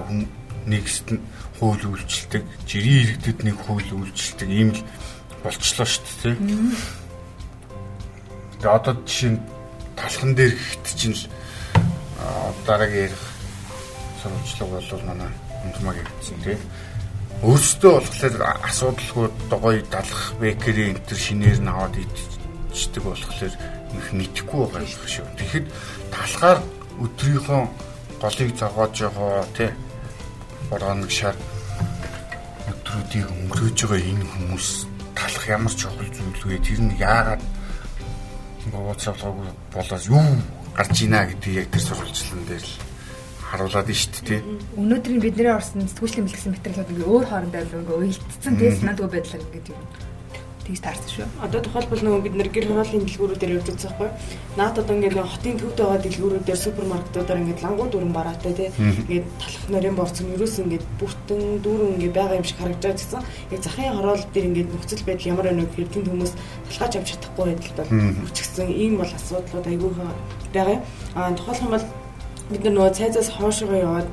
нэгст 0.65 1.07
нь 1.11 1.21
хууль 1.57 1.85
үйлчлдэг, 1.85 2.43
жирийн 2.65 3.17
иргэдэд 3.17 3.39
нэг 3.45 3.57
хууль 3.65 3.89
үйлчлдэг 3.93 4.49
ийм 4.49 4.69
л 4.73 4.81
болчлоо 5.43 5.87
шүү 5.87 6.05
дээ. 6.21 6.35
Тэгээ 8.61 8.75
одоо 8.77 8.93
жишээ 9.05 9.31
нь 9.33 9.39
талхан 9.97 10.31
дээр 10.37 10.53
гэхэд 10.53 10.85
чинь 10.97 11.17
л 11.17 11.23
дараагийн 12.65 13.09
ярих 13.09 13.23
сурвалжлага 14.21 14.77
бол 14.77 15.03
манай 15.09 15.31
Унтмаг 15.65 15.97
гэсэн 15.97 16.37
тийм. 16.45 16.61
Өөрсдөө 17.41 17.93
болохоор 17.97 18.35
асуудалгүй 18.69 19.27
догой 19.49 19.77
далах 19.89 20.33
бекерийн 20.37 20.93
энэ 20.93 21.05
төр 21.09 21.17
шинээр 21.17 21.59
наваад 21.65 21.97
идчихдэг 21.97 23.03
болохоор 23.03 23.53
их 23.97 24.07
мэдхгүй 24.13 24.61
байгаа 24.69 24.85
юм 24.85 25.09
шүү. 25.09 25.25
Тэгэхэд 25.37 25.65
талхаар 26.13 26.59
өдрийнхөө 27.01 27.61
голыг 28.21 28.49
зогоож 28.57 28.95
байгаа 29.01 29.45
тий 29.57 29.69
бороо 30.69 30.93
нэг 30.93 31.09
шар 31.09 31.35
өдрүүдийг 32.69 33.25
өнгөрөөж 33.25 33.77
байгаа 33.89 34.01
энэ 34.05 34.25
хүмүүс 34.29 34.90
талах 35.21 35.45
ямар 35.45 35.73
чухал 35.77 36.01
зүйл 36.09 36.49
вэ? 36.49 36.57
Тэр 36.65 36.81
нь 36.81 36.97
яагаад 36.97 37.41
бовооц 38.73 39.05
авлагаагүй 39.05 39.49
болоос 39.73 40.05
юу 40.09 40.25
гарч 40.73 40.95
ийна 41.01 41.29
гэдэг 41.29 41.53
яг 41.61 41.67
тэр 41.69 41.83
сурвалжлан 41.85 42.41
дээр 42.49 42.65
л 42.65 42.73
харуулад 43.45 43.89
нь 43.89 43.97
шүү 44.01 44.23
дээ. 44.25 44.41
Өнөөдөр 44.81 45.13
бидний 45.21 45.51
орсон 45.51 45.85
сэтгүүлчлийн 45.85 46.25
бэлтгэсэн 46.25 46.53
материалууд 46.55 46.91
ингээ 46.91 47.11
өөр 47.11 47.25
хоорондоо 47.29 47.61
ингээ 47.61 47.99
уялдсан 48.01 48.53
тийм 48.57 48.73
санаагүй 48.79 49.07
байдлаар 49.11 49.43
ингээ 49.45 49.75
юм 49.75 49.85
тэгж 50.71 50.81
таарсан 50.81 51.11
шүү. 51.11 51.27
Одоо 51.43 51.59
тухайлбал 51.61 52.01
нөгөө 52.01 52.21
бид 52.23 52.35
нэр 52.39 52.49
гэр 52.49 52.65
хорооллын 52.71 53.03
дэлгүүрүүдээр 53.03 53.55
явж 53.59 53.67
байгаа 53.67 53.91
байхгүй. 53.91 54.09
Наад 54.55 54.75
одоо 54.79 54.95
ингээд 54.95 55.15
хотын 55.19 55.59
төвд 55.59 55.77
байгаа 55.77 55.99
дэлгүүрүүдээр 55.99 56.59
супермаркетуудаар 56.63 57.41
ингээд 57.43 57.63
лангууд 57.63 57.95
өрн 57.99 58.13
бараатай 58.15 58.53
тий. 58.55 58.69
Ингээд 58.79 59.27
талах 59.41 59.65
нарийн 59.67 59.95
борц 59.99 60.17
нь 60.23 60.33
ерөөс 60.35 60.55
ингээд 60.63 60.85
бүтэн 60.99 61.41
дүүрэн 61.59 61.93
ингээд 61.99 62.15
байгаа 62.15 62.39
юм 62.39 62.47
шиг 62.47 62.59
харагдаж 62.63 62.97
байсан. 63.03 63.21
Яг 63.51 63.61
захын 63.61 63.95
хороол 63.99 64.23
дээр 64.31 64.47
ингээд 64.47 64.71
нөхцөл 64.71 65.03
байдал 65.03 65.31
ямар 65.31 65.45
байна 65.51 65.61
вэ 65.61 65.67
гэхээр 65.67 65.91
тэнд 65.91 66.07
хүмүүс 66.07 66.33
талхаач 66.71 66.93
авч 66.95 67.09
чадахгүй 67.11 67.45
байдалд 67.51 67.77
бол 67.77 68.31
өчгсөн 68.31 68.69
ийм 68.71 68.93
бол 68.95 69.11
асуудлууд 69.11 69.67
айгүйхан 69.67 70.09
байгаа. 70.55 70.79
Аа 71.15 71.35
тухайлбал 71.35 71.75
бол 71.75 71.87
бид 72.51 72.63
нар 72.63 72.73
нөгөө 72.75 72.95
цайзаас 72.95 73.29
хоошоо 73.35 73.75
яваад 73.75 74.07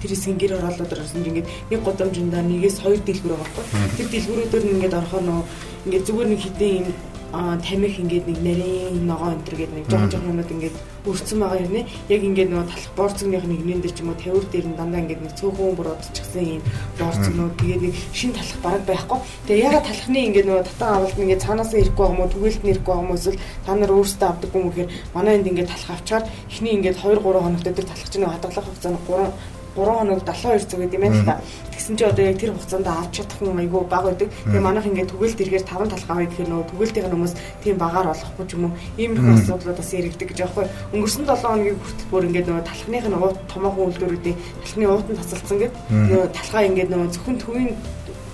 тэр 0.00 0.10
хэсгийн 0.12 0.38
гэр 0.40 0.52
хорооллууд 0.56 0.92
орсон 0.92 1.26
ингээд 1.26 1.50
нэг 1.70 1.80
годамжиндаа 1.84 2.42
нэгээс 2.44 2.76
хоёр 2.84 3.00
дэлгүүр 3.04 3.32
байгаа 3.34 3.50
байхгүй. 3.56 3.64
Тэр 3.96 4.08
дэлгүүрүүдээр 4.12 4.64
ингээд 4.74 4.98
орохоор 4.98 5.24
нөгөө 5.26 5.44
ингээд 5.86 6.06
зүгээр 6.06 6.28
нэг 6.30 6.40
хитэн 6.42 6.72
юм 6.80 6.86
тамих 7.32 7.98
ингээд 7.98 8.26
нэг 8.26 8.38
нарийн 8.40 9.06
ногоо 9.06 9.34
энэ 9.34 9.44
төр 9.44 9.56
гэдэг 9.58 9.74
нэг 9.74 9.86
жоохон 9.90 10.10
жоохон 10.10 10.30
юмуд 10.30 10.50
ингээд 10.50 10.76
өрцөн 11.06 11.38
байгаа 11.42 11.60
юм 11.66 11.72
нэ. 11.74 11.82
Яг 12.08 12.22
ингээд 12.22 12.50
нөгөө 12.50 12.66
талах 12.70 12.92
борцгоных 12.96 13.44
нэг 13.44 13.62
нэн 13.66 13.80
дээр 13.82 13.94
ч 13.94 13.98
юм 14.00 14.10
уу 14.10 14.18
тавир 14.22 14.46
дээр 14.46 14.66
нь 14.70 14.78
дандаа 14.78 15.00
ингээд 15.02 15.22
нэг 15.26 15.34
цөөхөн 15.34 15.74
бүр 15.76 15.88
одчихсан 15.94 16.44
юм 16.46 16.62
борцгонууд 16.96 17.54
тэгээд 17.58 17.82
нэг 17.82 17.94
шин 18.14 18.32
талах 18.32 18.58
бараг 18.62 18.84
байхгүй. 18.86 19.18
Тэгээ 19.46 19.66
ягаад 19.66 19.86
талахны 19.90 20.18
ингээд 20.22 20.46
нөгөө 20.46 20.64
татан 20.70 20.90
авалт 20.94 21.18
ингээд 21.18 21.44
цаанаас 21.44 21.70
нь 21.74 21.80
ирэхгүй 21.82 22.04
байгаа 22.06 22.14
юм 22.14 22.22
уу 22.22 22.34
түгэлт 22.34 22.62
нь 22.62 22.70
ирэхгүй 22.72 22.92
байгаа 22.94 23.04
юм 23.04 23.10
уу 23.10 23.18
эсвэл 23.18 23.42
та 23.66 23.72
нар 23.74 23.92
өөрсдөө 23.92 24.28
авдаг 24.30 24.50
юм 24.54 24.62
уу 24.62 24.70
гэхээр 24.70 24.90
манай 25.14 25.32
энд 25.36 25.48
ингээд 25.50 25.70
талах 25.74 25.90
авчаар 25.98 26.24
эхний 26.46 26.72
ингээд 26.78 26.96
2 27.02 27.20
3 27.20 27.42
хоногт 27.42 27.66
дээр 27.66 27.90
талах 27.90 28.10
чинь 28.10 28.26
хадгалах 28.26 28.66
хугацаа 28.66 28.92
нь 28.94 29.02
3 29.06 29.55
3 29.76 29.84
хоног 29.84 30.20
7200 30.24 30.80
гэдэг 30.80 30.96
юм 30.96 31.04
байна 31.04 31.20
л 31.20 31.28
та. 31.28 31.40
Тэгсэн 31.76 31.94
чинь 31.96 32.08
одоо 32.08 32.24
яг 32.24 32.38
тэр 32.40 32.52
хугацаанд 32.56 32.88
авч 32.88 33.12
чадах 33.20 33.36
хүн 33.36 33.60
айгүй 33.60 33.82
бага 33.84 34.08
байдаг. 34.08 34.28
Тэгээ 34.32 34.64
манайх 34.64 34.86
ингээд 34.88 35.12
түгэлт 35.12 35.42
эргээр 35.44 35.64
5 35.68 35.92
талхаа 35.92 36.14
авъя 36.16 36.28
гэхээр 36.32 36.50
нөгөө 36.50 36.70
түгэлтийн 36.72 37.10
хүмүүс 37.12 37.34
тийм 37.60 37.76
багаар 37.76 38.06
болохгүй 38.08 38.44
ч 38.48 38.52
юм 38.56 38.64
уу. 38.66 38.76
Иймэрхүү 38.96 39.34
асуудлууд 39.36 39.76
бас 39.76 39.90
яригддаг 39.92 40.28
гэж 40.32 40.38
аахгүй. 40.40 40.64
Өнгөрсөн 40.96 41.24
7 41.28 41.44
хоногийн 41.44 41.76
хүртэл 41.76 42.10
бүр 42.10 42.26
ингээд 42.26 42.48
нөгөө 42.48 42.64
талхных 42.64 43.04
нь 43.06 43.18
уут 43.20 43.38
томоохон 43.52 43.84
үйлдвэрүүдийн 43.92 44.36
талхны 44.64 44.84
уутанд 44.88 45.20
тасалсан 45.20 45.58
гэдэг. 45.60 45.80
Нөгөө 45.92 46.28
талхаа 46.32 46.62
ингээд 46.64 46.90
нөгөө 46.90 47.08
зөвхөн 47.12 47.36
төвийн 47.44 47.70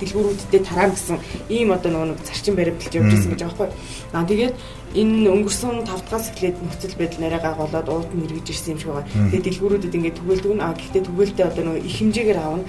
дэлгүүрүүдэд 0.01 0.65
тараа 0.65 0.89
гэсэн 0.95 1.19
ийм 1.53 1.73
одоо 1.77 1.91
нөгөө 1.93 2.25
зарчим 2.25 2.55
баримталж 2.57 2.95
явж 2.97 3.13
ирсэн 3.13 3.31
гэж 3.33 3.43
байгаа 3.43 3.59
байхгүй. 3.59 3.71
Аа 4.13 4.25
тэгээд 4.29 4.55
энэ 4.93 5.31
өнгөрсөн 5.33 5.89
5 5.89 6.05
дахаас 6.05 6.27
эхлээд 6.33 6.57
нөхцөл 6.61 6.97
байдал 7.01 7.21
нарай 7.25 7.41
гагуулад 7.41 7.89
уут 7.89 8.11
нь 8.13 8.25
эргэж 8.29 8.47
ирсэн 8.53 8.73
юм 8.77 8.81
шиг 8.81 8.91
байгаа. 8.93 9.09
Тэгээд 9.33 9.47
дэлгүүрүүдэд 9.49 9.97
ингээд 9.97 10.19
түгэлдэг 10.21 10.53
нь 10.53 10.65
аа 10.65 10.75
гэхдээ 10.77 11.03
түгэлдээ 11.09 11.47
одоо 11.49 11.63
нөгөө 11.65 11.85
их 11.89 11.97
хэмжээгээр 11.97 12.41
аавна. 12.45 12.65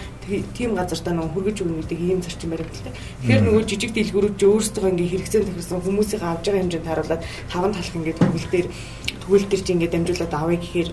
Тийм 0.56 0.72
газартаа 0.80 1.14
нөгөө 1.20 1.34
хөргөж 1.36 1.58
өгнө 1.64 1.80
гэдэг 1.84 2.00
ийм 2.00 2.20
зарчим 2.24 2.50
баримталтай. 2.56 2.94
Тэгэхээр 2.96 3.44
нөгөө 3.44 3.64
жижиг 3.68 3.92
дэлгүүрүүд 3.92 4.36
ч 4.40 4.42
өөрсдөө 4.48 4.88
ингээд 4.88 5.12
хэрэгцээнд 5.12 5.48
тохирсон 5.52 5.84
хүмүүсийн 5.84 6.24
авж 6.24 6.44
байгаа 6.48 6.62
хэмжээнд 6.64 6.88
харуулад 6.88 7.22
таван 7.52 7.72
талх 7.76 7.96
ингээд 7.98 8.20
түгэлдээр 8.24 8.68
түгэлдэр 9.24 9.62
чи 9.64 9.72
ингээд 9.76 9.94
дамжуулаад 9.94 10.34
авъя 10.36 10.60
гэхээр 10.64 10.90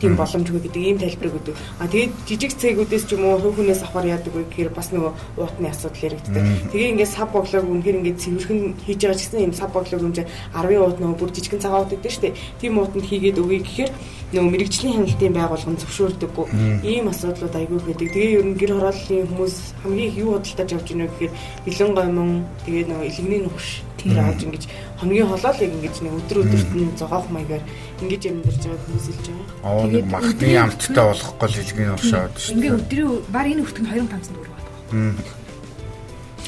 тийм 0.00 0.16
боломжгүй 0.16 0.60
гэдэг 0.64 0.82
ийм 0.82 0.98
тайлбарыг 0.98 1.36
өгдөг. 1.36 1.56
А 1.78 1.86
тэгээд 1.86 2.12
жижиг 2.26 2.52
цэгүүдээс 2.56 3.04
ч 3.04 3.10
юм 3.14 3.28
уу 3.28 3.38
хувь 3.38 3.60
хүнээс 3.60 3.84
авахар 3.84 4.16
яадаг 4.16 4.32
вэ 4.32 4.48
гэхээр 4.48 4.70
бас 4.72 4.88
нөгөө 4.90 5.12
уутны 5.36 5.68
асуудал 5.68 6.06
яригддаг. 6.08 6.44
Тэгээ 6.72 6.90
ингээд 6.96 7.14
сав 7.14 7.28
боглог 7.28 7.68
үнэхээр 7.68 7.98
ингээд 8.00 8.20
цэвэрхэн 8.24 8.60
хийж 8.80 8.98
байгаа 9.04 9.18
ч 9.18 9.22
гэсэн 9.28 9.40
ийм 9.44 9.52
сав 9.52 9.68
боглог 9.70 10.00
үнэ 10.00 10.24
10 10.24 10.80
уут 10.80 10.98
нөгөө 10.98 11.18
бүр 11.20 11.30
жижигэн 11.36 11.60
цагаан 11.60 11.84
уут 11.84 11.92
гэдэг 11.92 12.12
шүү 12.12 12.24
дээ. 12.24 12.38
Тийм 12.60 12.72
уутанд 12.80 13.04
хийгээд 13.04 13.38
өгье 13.38 13.60
гэхээр 13.60 13.92
нөгөө 14.30 14.50
мэрэгжлийн 14.54 14.94
хяналтын 14.94 15.34
байгууллага 15.34 15.72
нь 15.74 15.80
зөвшөөрдөггүй. 15.82 16.46
Ийм 16.86 17.10
асуудлууд 17.10 17.54
айгүй 17.58 17.78
байдаг. 17.82 18.08
Тэгээ 18.14 18.36
ер 18.38 18.46
нь 18.46 18.54
гэр 18.54 18.72
хорооллын 18.78 19.26
хүмүүс 19.26 19.54
хамгийн 19.82 20.08
их 20.08 20.16
юу 20.22 20.38
худалдаж 20.38 20.70
авч 20.70 20.88
ийнө 20.94 21.10
гэхээр 21.10 21.32
бэлэн 21.66 21.92
гомон 21.98 22.30
тэгээ 22.62 22.84
нөгөө 22.88 23.06
илэгний 23.10 23.42
нухш 23.42 23.66
тэр 24.04 24.20
авч 24.20 24.40
ингэж 24.46 24.64
хоногийн 25.00 25.28
холоо 25.30 25.52
л 25.52 25.64
яг 25.64 25.72
ингэж 25.76 25.96
нэг 26.00 26.14
өдөр 26.20 26.38
өдөрт 26.44 26.72
нь 26.76 26.96
зогоох 26.96 27.26
маягаар 27.30 27.64
ингэж 28.00 28.22
амьдарч 28.30 28.62
байгаа 28.64 28.84
хүмүүс 28.84 29.06
илж 29.12 29.26
байгаа. 29.28 29.58
Аа 29.68 29.84
нэг 29.90 30.06
махны 30.08 30.48
амттай 30.56 31.04
болохгүй 31.04 31.48
л 31.48 31.60
илгийн 31.60 31.94
уршаад 31.94 32.34
шүү. 32.40 32.54
Ингээ 32.56 32.76
өдрийн 32.78 33.10
баг 33.28 33.46
энэ 33.50 33.62
хүртэн 33.64 33.86
2500 33.86 34.32
төгрөг 34.34 34.54
байна. 34.56 35.22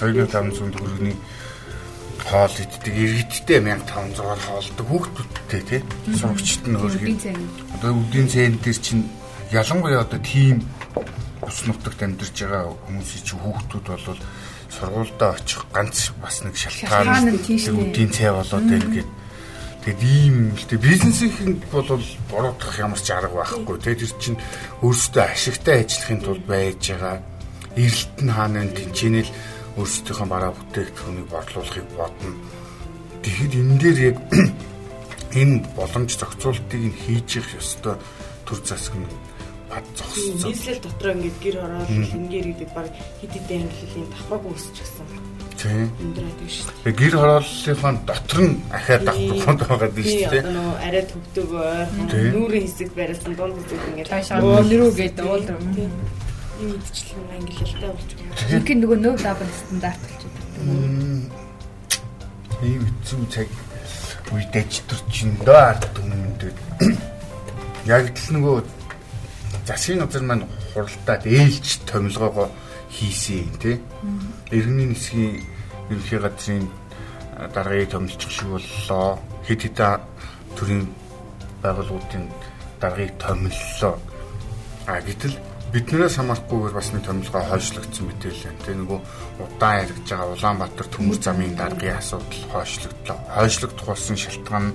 2500 0.00 0.74
төгрөгийн 0.76 1.18
хоол 2.22 2.56
иддэг. 2.62 2.94
Иргэдтэй 2.96 3.58
1500-аар 3.60 4.40
хоолдог. 4.40 4.86
Хүүхдүүдтэй 4.88 5.62
тий 5.68 5.80
сурагчд 6.16 6.64
нь 6.66 6.78
өөрхий 6.78 7.16
одоо 7.76 7.92
үдийн 7.98 8.28
цэн 8.30 8.56
дээр 8.62 8.78
чинь 8.78 9.04
ялангуяа 9.50 10.06
одоо 10.06 10.20
тийм 10.22 10.62
ус 11.42 11.58
нутагт 11.66 12.02
амьдарч 12.02 12.36
байгаа 12.38 12.72
хүмүүсийн 12.86 13.24
чинь 13.26 13.42
хүүхдүүд 13.42 13.86
бол 13.90 14.20
сургуультай 14.72 15.30
очих 15.36 15.66
ганц 15.72 16.10
бас 16.22 16.40
нэг 16.44 16.56
шалтгаан 16.56 17.36
үдийн 17.36 18.10
цай 18.10 18.32
болоод 18.32 18.64
байна 18.64 18.88
гэд. 18.88 19.10
Тэгэд 19.82 20.02
ийм 20.02 20.36
л 20.56 20.64
тэг 20.64 20.80
бизнесийн 20.80 21.60
бол 21.68 21.88
боруудах 22.30 22.78
ямар 22.78 23.00
ч 23.02 23.10
арга 23.12 23.42
байхгүй. 23.42 23.76
Тий 23.82 23.94
тэр 23.98 24.12
чинь 24.16 24.38
өөрсдөө 24.80 25.24
ашигтай 25.28 25.82
ажиллахын 25.84 26.20
тулд 26.22 26.44
байж 26.46 26.82
байгаа. 26.88 27.18
Эрэлт 27.76 28.16
нь 28.22 28.32
хаана 28.32 28.62
тэнцэнэл 28.70 29.30
өөрсдийнхөө 29.76 30.28
бараа 30.28 30.52
бүтээгдэхүүнийг 30.54 31.28
борлуулахыг 31.28 31.88
бодно. 31.98 32.30
Тэгэхэд 33.22 33.52
энэ 33.58 33.76
дээр 33.82 33.98
яг 34.12 34.16
энэ 35.40 35.56
боломж 35.76 36.10
зохицуултыг 36.14 36.82
нь 36.92 36.98
хийж 37.02 37.40
явах 37.40 37.58
ёстой 37.60 37.96
төр 38.46 38.58
засаг 38.62 38.94
нь 39.00 39.08
бад 39.72 39.84
зогссон. 39.96 40.52
Нийслэл 40.52 40.80
дотор 40.84 41.08
ингээд 41.16 41.38
гэр 41.40 41.56
ороод 41.64 41.88
ингээд 41.88 42.46
гэдэг 42.52 42.70
баг 42.76 42.88
хэд 43.20 43.32
хэдэн 43.32 43.64
ангиллын 43.64 44.08
давхраг 44.12 44.44
үүсчихсэн. 44.44 45.08
Тийм. 45.56 45.88
Өндрөөдөг 46.02 46.50
шүү 46.52 46.66
дээ. 46.84 46.98
Гэр 47.00 47.14
хорооллынхон 47.16 47.96
дотор 48.04 48.40
нь 48.42 48.56
ахаад 48.68 49.02
тухайд 49.08 49.60
байгаа 49.62 49.90
дээ 49.96 50.06
шүү 50.10 50.30
дээ. 50.32 50.44
Одоо 50.44 50.70
арай 50.82 51.04
төгдөг 51.08 51.48
ойрхон 51.54 52.06
нүүрийн 52.34 52.66
хэсэг 52.66 52.90
барьсан 52.98 53.32
дунд 53.38 53.56
хэсэг 53.62 53.82
ингээд 53.88 54.10
уул 54.42 54.70
рүү 54.74 54.90
гэдэг 54.98 55.24
уул 55.24 55.46
руу. 55.46 55.62
Ийм 56.60 56.70
мэдчлэн 56.76 57.30
англи 57.32 57.54
хэлтэй 57.56 57.90
байгаа. 57.94 58.50
Нэг 58.52 58.68
нөгөө 58.82 58.98
нөө 59.06 59.14
дабл 59.22 59.52
стандарт 59.62 60.00
болчиход 60.02 60.36
байна. 60.52 61.30
Ийм 62.66 62.82
хэцүү 62.86 63.22
цаг 63.30 63.48
үед 64.34 64.54
ажтурч 64.56 65.14
ин 65.22 65.32
дөө 65.46 65.58
ард 65.62 65.84
түмэндээ. 65.94 66.52
Яг 67.92 68.10
л 68.10 68.28
нөгөө 68.34 68.56
засгийн 69.66 70.00
газар 70.02 70.22
маань 70.22 70.46
хуралдаад 70.72 71.22
ээлж 71.26 71.86
томилгоогоо 71.86 72.48
хийсэн 72.90 73.48
тий. 73.62 73.76
Иргэний 74.50 74.88
нисгийн 74.92 75.42
ерөнхий 75.90 76.18
газрын 76.18 76.66
даргыг 77.54 77.90
томилчих 77.90 78.30
шиг 78.30 78.48
боллоо. 78.48 79.18
Хэд 79.46 79.60
хэдэн 79.62 80.00
төрлийн 80.56 80.86
байгууллагуудын 81.62 82.24
даргыг 82.80 83.12
томиллоо. 83.18 83.94
А 84.86 85.00
гэтэл 85.00 85.38
биднээс 85.72 86.18
хамаарахгүйгээр 86.18 86.74
бас 86.76 86.88
нэг 86.92 87.02
томилгоо 87.06 87.42
хойшлогдсон 87.48 88.04
мэтэл 88.06 88.42
байна. 88.44 88.62
Тэ 88.66 88.74
нөгөө 88.76 89.00
удаан 89.40 89.80
яригдж 89.86 90.08
байгаа 90.10 90.32
Улаанбаатар 90.34 90.88
төмөр 90.90 91.18
замын 91.22 91.54
даргын 91.56 91.96
асуудал 91.96 92.44
хойшлогдлоо. 92.52 93.18
Хойшлогдох 93.30 93.86
болсон 93.88 94.16
шалтгаан 94.18 94.66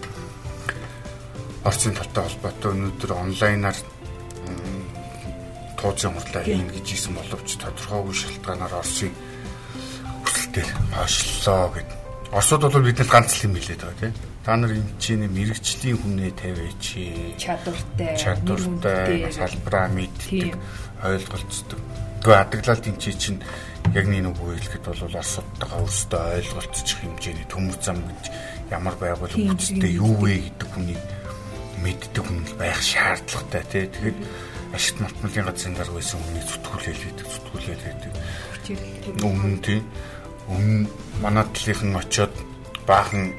орчин 1.68 1.94
талтай 1.94 2.24
холбоотой 2.24 2.72
өнөөдөр 2.72 3.12
онлайнаар 3.14 3.78
тууцын 5.78 6.14
хурлаа 6.14 6.44
хийн 6.44 6.68
гэж 6.74 6.88
исэн 6.94 7.14
боловч 7.16 7.50
тодорхойгүй 7.62 8.16
шалтгаанаар 8.18 8.74
Оросын 8.82 9.14
хүсэлтээр 10.26 10.70
хойшлоо 10.98 11.66
гэд. 11.74 11.90
Оросууд 12.34 12.64
бол 12.68 12.88
бидэнд 12.90 13.12
ганц 13.14 13.32
л 13.38 13.46
юм 13.48 13.54
хэлээд 13.56 13.82
байгаа 13.86 14.02
тийм. 14.02 14.16
та 14.48 14.56
нар 14.56 14.72
энэ 14.72 14.96
чинь 14.96 15.28
мэрэгчлийн 15.28 16.00
хүнээ 16.00 16.32
тавиач 16.40 16.86
чадвартай 17.36 18.16
чадвартай 18.16 19.28
салбараа 19.28 19.92
мэддэг 19.92 20.56
ойлголцдог. 21.04 21.80
Гэхдээ 22.24 22.42
адаглалт 22.48 22.88
энэ 22.88 23.00
чинь 23.04 23.44
яг 23.92 24.06
нэг 24.08 24.32
үг 24.32 24.40
хэлэхэд 24.40 24.88
бол 24.88 25.04
Оросдтойгоо 25.04 25.80
өөрсдөө 25.84 26.24
ойлголцчих 26.40 27.00
хэмжээний 27.04 27.48
төмөр 27.52 27.76
зам 27.84 28.00
гэж 28.08 28.24
ямар 28.72 28.96
байгууллага 28.96 29.52
үүсдэг 29.52 29.92
юу 30.00 30.16
вэ 30.16 30.40
гэдэг 30.48 30.70
хүнийг 30.72 31.04
мэддэг 31.84 32.24
хүн 32.24 32.40
байх 32.56 32.80
шаардлагатай 32.80 33.64
тий. 33.68 33.86
Тэгэхэд 33.92 34.18
ашигт 34.78 35.02
малтмалын 35.02 35.48
газрын 35.50 35.76
дарга 35.76 35.98
байсан 35.98 36.22
хүний 36.22 36.46
зүтгүүлэл 36.46 37.04
гэдэг 37.10 37.28
зүтгүүлэл 37.34 37.82
гэдэг. 37.82 38.14
Өмнө 39.26 39.58
тий. 39.66 39.82
Өмнө 40.48 40.86
манай 41.22 41.46
талынхан 41.50 41.98
очоод 41.98 42.34
баахан 42.86 43.34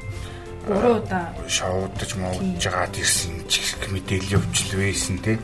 гурван 0.66 0.98
удаа 1.00 1.26
шоудаж 1.46 2.10
мовж 2.18 2.42
жагаад 2.58 2.94
ирсэн 2.98 3.46
чих 3.46 3.78
мэдээлэл 3.86 4.42
явуулж 4.42 4.58
байсан 4.74 5.16
тий. 5.22 5.38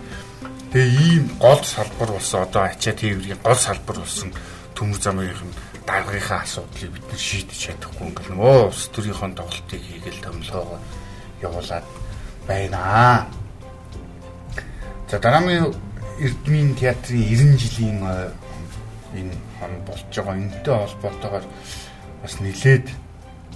Тэгээ 0.74 0.90
ийм 1.06 1.24
гол 1.38 1.62
салбар 1.62 2.10
болсон 2.12 2.42
одоо 2.42 2.62
ачаа 2.66 2.94
тээврийн 2.98 3.38
гол 3.46 3.54
салбар 3.54 4.02
болсон 4.02 4.34
төмөр 4.74 4.98
замын 4.98 5.30
даргынхаа 5.86 6.42
асуудлыг 6.42 6.90
бид 6.90 7.06
нар 7.06 7.22
шийдэж 7.22 7.58
чадахгүй 7.70 8.10
ингээл 8.10 8.32
нөгөө 8.34 8.56
улс 8.66 8.84
төрийнхөө 8.90 9.30
тоглолтыг 9.38 9.82
хийгээл 9.84 10.24
томлоогоо 10.26 10.80
явуулаад 11.46 11.86
байна. 12.48 13.43
За 15.10 15.18
дараагийн 15.18 15.74
Эрдмийн 16.20 16.74
театрын 16.74 17.22
90 17.22 17.58
жилийн 17.58 17.98
энэ 19.14 19.34
хон 19.58 19.74
болж 19.86 20.10
байгаа 20.16 20.36
энэтэй 20.36 20.74
холбоотойгоор 20.74 21.44
бас 22.22 22.34
нилээд 22.40 22.86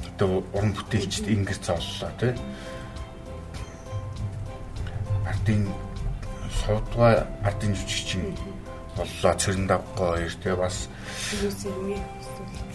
одоо 0.08 0.44
уран 0.52 0.72
бүтээлчд 0.76 1.26
ингэр 1.34 1.58
зооллоо 1.62 2.10
тий. 2.20 2.34
Ардын 5.30 5.62
содгой 6.60 7.14
ардын 7.48 7.74
жүжигчин 7.78 8.36
боллоо 8.96 9.34
цэрэндавгоо 9.40 10.08
хоёр 10.14 10.34
тий 10.42 10.54
бас 10.54 10.76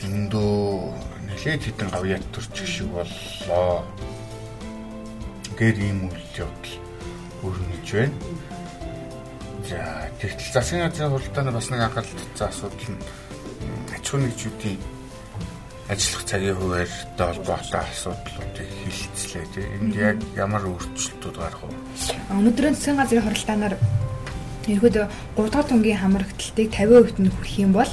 зөндөө 0.01 0.55
нэлээд 1.27 1.61
хитэн 1.63 1.89
гавьяат 1.93 2.25
төрчих 2.33 2.67
шиг 2.67 2.89
боллоо. 2.89 3.85
Гэр 5.59 5.75
ийм 5.77 6.09
үйл 6.09 6.29
явдал 6.41 6.75
өрнөж 7.43 7.87
байна. 7.91 8.17
За 9.63 9.79
тэгтэл 10.19 10.53
засгийн 10.53 10.83
газрын 10.87 11.11
хуралдааны 11.13 11.51
бас 11.55 11.67
нэг 11.71 11.81
анхаарал 11.87 12.15
татсан 12.19 12.49
асуудал 12.51 12.89
нь 12.91 12.99
аж 13.95 14.03
ахуй 14.03 14.19
нэгжүүдийн 14.27 14.79
ажиллах 15.87 16.23
цагийн 16.27 16.57
хуваарьтай 16.59 17.27
холбоотой 17.27 17.81
асуудлуудыг 17.87 18.69
хилцлээ 18.83 19.45
тийм 19.55 19.71
энд 19.79 19.95
яг 19.95 20.17
ямар 20.35 20.63
өөрчлөлтүүд 20.67 21.37
гарах 21.39 21.63
вэ? 21.63 21.75
Өнөөдрийн 22.31 22.75
засгийн 22.75 22.99
газрын 22.99 23.23
хуралдаанаар 23.23 23.75
ерөөдөө 24.67 25.05
3 25.39 25.51
дахь 25.51 25.67
тунгийн 25.67 25.99
хамрагдалтыг 25.99 26.67
50% 26.71 27.23
нь 27.23 27.31
хүрэх 27.31 27.55
юм 27.59 27.71
бол 27.75 27.91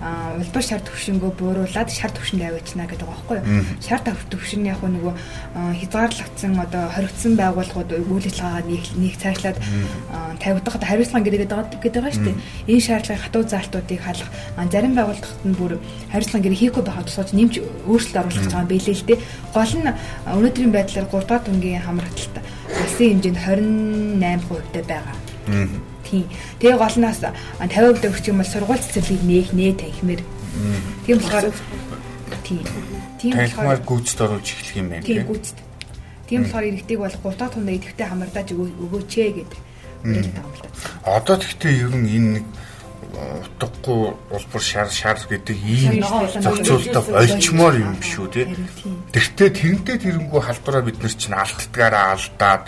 улбар 0.00 0.62
шар 0.62 0.80
төвшингөө 0.84 1.30
бууруулад 1.40 1.88
шар 1.88 2.12
төвшөнд 2.12 2.42
аваачна 2.44 2.84
гэдэг 2.84 3.06
байгаа 3.08 3.16
байхгүй 3.16 3.36
юу. 3.40 3.64
Шар 3.80 4.00
төвшин 4.04 4.66
яг 4.68 4.80
нөгөө 4.84 5.12
хязгаарлагдсан 5.80 6.52
одоо 6.60 6.84
хоригдсан 6.92 7.32
байгууллагууд 7.40 7.90
үйл 8.04 8.28
ажиллагаагаа 8.28 8.64
нэг 8.68 9.14
цаашлаад 9.16 9.56
50 10.40 10.64
дахь 10.64 10.84
хариуцлага 10.84 11.24
гэрээгээд 11.24 11.52
байгаа 11.52 11.80
гэдэг 11.80 12.02
байгаа 12.02 12.12
шүү 12.12 12.26
дээ. 12.28 12.40
Энэ 12.68 12.86
шаардлагын 12.86 13.24
хатуу 13.24 13.42
заалтуудыг 13.48 14.00
халах 14.04 14.30
зарим 14.68 14.92
байгууллагт 14.94 15.40
нь 15.48 15.56
бүр 15.56 15.72
хариуцлага 16.12 16.44
гэрээ 16.44 16.60
хийхгүй 16.60 16.84
байхад 16.84 17.08
тусгаж 17.08 17.30
нэмж 17.32 17.54
өөрчлөлт 17.88 18.20
оруулах 18.20 18.42
гэж 18.44 18.52
байгаа 18.52 18.68
байлээ 18.68 18.96
л 19.00 19.08
дээ. 19.08 19.18
Гол 19.56 19.72
нь 19.80 19.88
өнөөдрийн 20.28 20.72
байдлаар 20.76 21.06
3 21.08 21.24
дахь 21.24 21.44
тунгийн 21.48 21.84
хамрагталт 21.84 22.36
улсын 22.84 23.08
хэмжээнд 23.16 23.40
28% 24.20 24.76
тай 24.76 24.84
байгаа. 24.84 25.25
Тийм. 25.46 26.26
Тэгээ 26.58 26.78
голноос 26.78 27.22
50% 27.22 28.10
өгч 28.10 28.24
юм 28.30 28.38
бол 28.42 28.50
сургууль 28.50 28.82
цэцэрлэгийг 28.82 29.22
нээх 29.26 29.48
нэ 29.54 29.74
танхимэр. 29.74 30.22
Тийм 31.06 31.18
болохоор 31.18 31.46
тийм. 32.42 32.64
Тийм 33.18 33.32
болохоор 33.34 33.80
гүйцэд 33.82 34.20
оруулж 34.22 34.48
эхлэх 34.50 34.76
юм 34.76 34.88
байна. 34.90 35.06
Тийм 35.06 35.26
гүйцэд. 35.26 35.58
Тийм 36.26 36.40
болохоор 36.46 36.66
иргэдэг 36.70 36.98
бол 36.98 37.14
3 37.14 37.38
дахь 37.38 37.52
тундаа 37.54 37.74
идэвхтэй 37.74 38.06
хамардаж 38.06 38.48
өгөөч 38.54 39.12
ээ 39.18 39.32
гэдэг. 39.42 39.60
Одоо 41.06 41.36
тэгтээ 41.38 41.74
ер 41.86 41.94
нь 41.94 42.10
энэ 42.10 42.30
нэг 42.38 42.46
утгагүй 43.16 44.12
улбар 44.30 44.62
шар 44.62 44.90
шар 44.90 45.16
гэдэг 45.16 45.56
ийм 45.56 46.02
зохицуултаа 46.02 47.22
олчмоор 47.22 47.74
юм 47.80 47.94
биш 47.96 48.18
үү 48.20 48.28
те. 48.28 48.42
Тэгтээ 49.14 49.50
тэрнтэй 49.56 49.96
тэрэнгүү 50.02 50.40
халдвараа 50.42 50.82
бид 50.84 51.00
нар 51.00 51.14
чинь 51.14 51.32
алдтгаараа 51.32 52.12
алдаад 52.12 52.62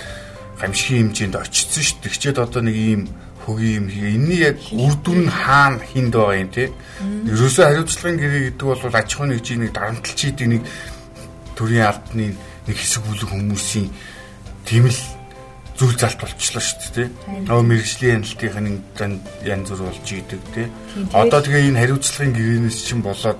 гамшигын 0.58 1.14
хэмжээнд 1.14 1.36
очсон 1.38 1.82
шүү. 1.82 2.02
Тэгчээд 2.02 2.38
одоо 2.42 2.62
нэг 2.62 2.76
ийм 2.76 3.02
хөгийн 3.48 3.86
юм 3.86 3.86
хий. 3.88 4.14
Энийний 4.14 4.40
яг 4.44 4.58
үр 4.74 4.94
дүн 5.00 5.24
нь 5.24 5.30
хаана 5.30 5.80
хинд 5.80 6.12
байгаа 6.12 6.42
юм 6.42 6.50
те. 6.50 6.68
Ерөөсөө 7.30 7.64
хариуцлагын 7.64 8.18
гэрээ 8.18 8.42
гэдэг 8.52 8.66
бол 8.66 8.82
аж 8.82 9.08
ахуйн 9.14 9.30
нэгжийн 9.32 9.60
нэг 9.64 9.72
дарамтлчидын 9.72 10.50
нэг 10.52 10.62
төрийн 11.56 11.86
албаны 11.88 12.26
нэг 12.34 12.76
хэсэг 12.76 13.02
бүлэг 13.06 13.30
хүмүүсийн 13.30 13.88
тийм 14.66 14.84
л 14.90 15.00
зүйл 15.78 15.96
залт 15.96 16.18
болчихлоо 16.18 16.62
шүү 16.62 16.90
дээ. 16.92 17.08
Нөгөө 17.46 17.64
мэрэгжлийн 17.70 18.22
хяналтынхаа 18.26 19.08
нэг 19.14 19.22
янз 19.46 19.70
бүр 19.70 19.82
болж 19.88 20.06
идэг 20.10 20.42
те. 20.52 20.68
Одоо 21.14 21.40
тэгээ 21.40 21.70
энэ 21.70 21.80
хариуцлагын 21.86 22.34
гэрээнээс 22.34 22.78
чинь 22.82 23.06
болоод 23.06 23.38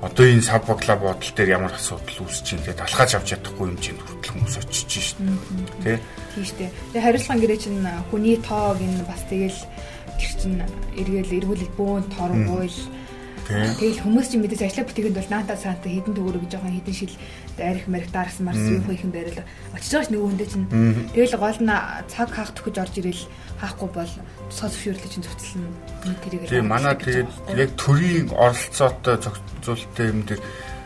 одоо 0.00 0.24
энэ 0.24 0.46
сав 0.46 0.64
багла 0.64 0.96
бодол 0.96 1.32
дээр 1.34 1.58
ямар 1.58 1.74
асуудал 1.74 2.24
үүсэж 2.24 2.46
байна 2.56 2.66
гэдэг 2.70 2.86
алхаж 2.86 3.10
авч 3.18 3.28
чадахгүй 3.34 3.66
юм 3.68 3.78
чинь 3.82 4.00
хүртэл 4.00 4.32
хүмүүс 4.38 4.56
очиж 4.62 4.88
шít. 4.88 5.18
Тэ? 5.84 5.98
Тийм 5.98 6.19
дээ. 6.58 6.70
Тэгээ 6.94 7.04
хариуцлагын 7.04 7.42
гэрээ 7.42 7.60
чинь 7.60 7.80
хүний 8.10 8.36
тоог 8.38 8.78
энэ 8.78 9.04
бас 9.08 9.22
тэгэл 9.30 9.60
тэр 10.20 10.32
чинь 10.38 10.58
эргээл 11.00 11.36
эргүүлэл 11.38 11.76
бөөн 11.78 12.04
торгуул 12.14 12.78
Тэгэл 13.50 14.02
хүмүүс 14.06 14.30
чинь 14.30 14.42
мэдээж 14.46 14.62
ажлаа 14.62 14.86
бүтээгэнд 14.86 15.18
бол 15.18 15.32
наата 15.34 15.58
саанта 15.58 15.90
хідэн 15.90 16.14
төгөрөг 16.14 16.46
жоохон 16.46 16.70
хідэн 16.70 16.94
шил 16.94 17.14
арих 17.58 17.90
марих 17.90 18.10
дарс 18.14 18.38
марс 18.38 18.62
юу 18.62 18.78
хийх 18.86 19.02
юм 19.02 19.10
байрал 19.10 19.42
очиж 19.74 19.90
байгаа 19.90 20.06
ш 20.06 20.10
нөгөө 20.14 20.28
хүндээ 20.30 20.50
чинь. 20.54 20.66
Тэгэл 21.10 21.34
гол 21.34 21.58
нь 21.58 21.74
цаг 22.06 22.28
хаах 22.30 22.54
төхөж 22.54 22.76
орж 22.78 22.94
ирэл 23.02 23.26
хаахгүй 23.58 23.90
бол 23.90 24.12
тусгай 24.54 24.70
зөвшөөрлөж 24.70 25.10
чинь 25.10 25.26
зохицлно 25.26 25.66
тэрийг 26.22 26.46
Тийм 26.46 26.70
манай 26.70 26.94
тэгээд 26.94 27.30
яг 27.58 27.70
төрийн 27.74 28.28
оролцоотой 28.30 29.16
зохицуулттай 29.18 30.06
юм 30.14 30.20
дээр 30.30 30.40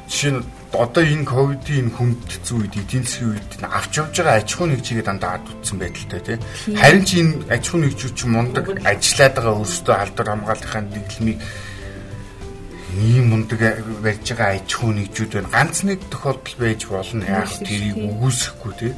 жишээ 0.08 0.32
нь 0.36 0.42
одоо 0.74 1.04
энэ 1.06 1.24
ковидын 1.24 1.88
хүндцэн 1.94 2.56
үед 2.58 2.74
эдийн 2.74 3.04
засгийн 3.06 3.30
үед 3.38 3.50
авч 3.62 3.92
явж 4.02 4.14
байгаа 4.18 4.36
аж 4.42 4.48
ахуй 4.52 4.68
нэгжигээ 4.74 5.06
дандаа 5.06 5.38
ад 5.38 5.46
утсан 5.46 5.78
байдалтай 5.78 6.20
тийм 6.20 6.40
харин 6.74 7.04
ч 7.06 7.10
энэ 7.22 7.32
аж 7.54 7.62
ахуй 7.70 7.80
нэгжүүд 7.86 8.14
чинь 8.18 8.34
мундаг 8.34 8.66
ажиллаад 8.82 9.34
байгаа 9.38 9.54
өөрсдөө 9.62 9.94
алдар 9.94 10.26
хамгааллынхаа 10.28 10.82
дэглэмийг 10.90 11.38
ийм 12.94 13.24
мундаг 13.30 13.60
барьж 14.02 14.26
байгаа 14.34 14.50
аж 14.58 14.70
ахуй 14.74 14.92
нэгжүүд 14.94 15.32
байна. 15.34 15.54
Ганц 15.54 15.76
нэг 15.86 16.00
тохиолдол 16.10 16.56
байж 16.58 16.80
болно. 16.90 17.24
Яг 17.24 17.50
тэрийг 17.62 17.96
үгүйсэхгүй 17.98 18.72
тийм 18.78 18.94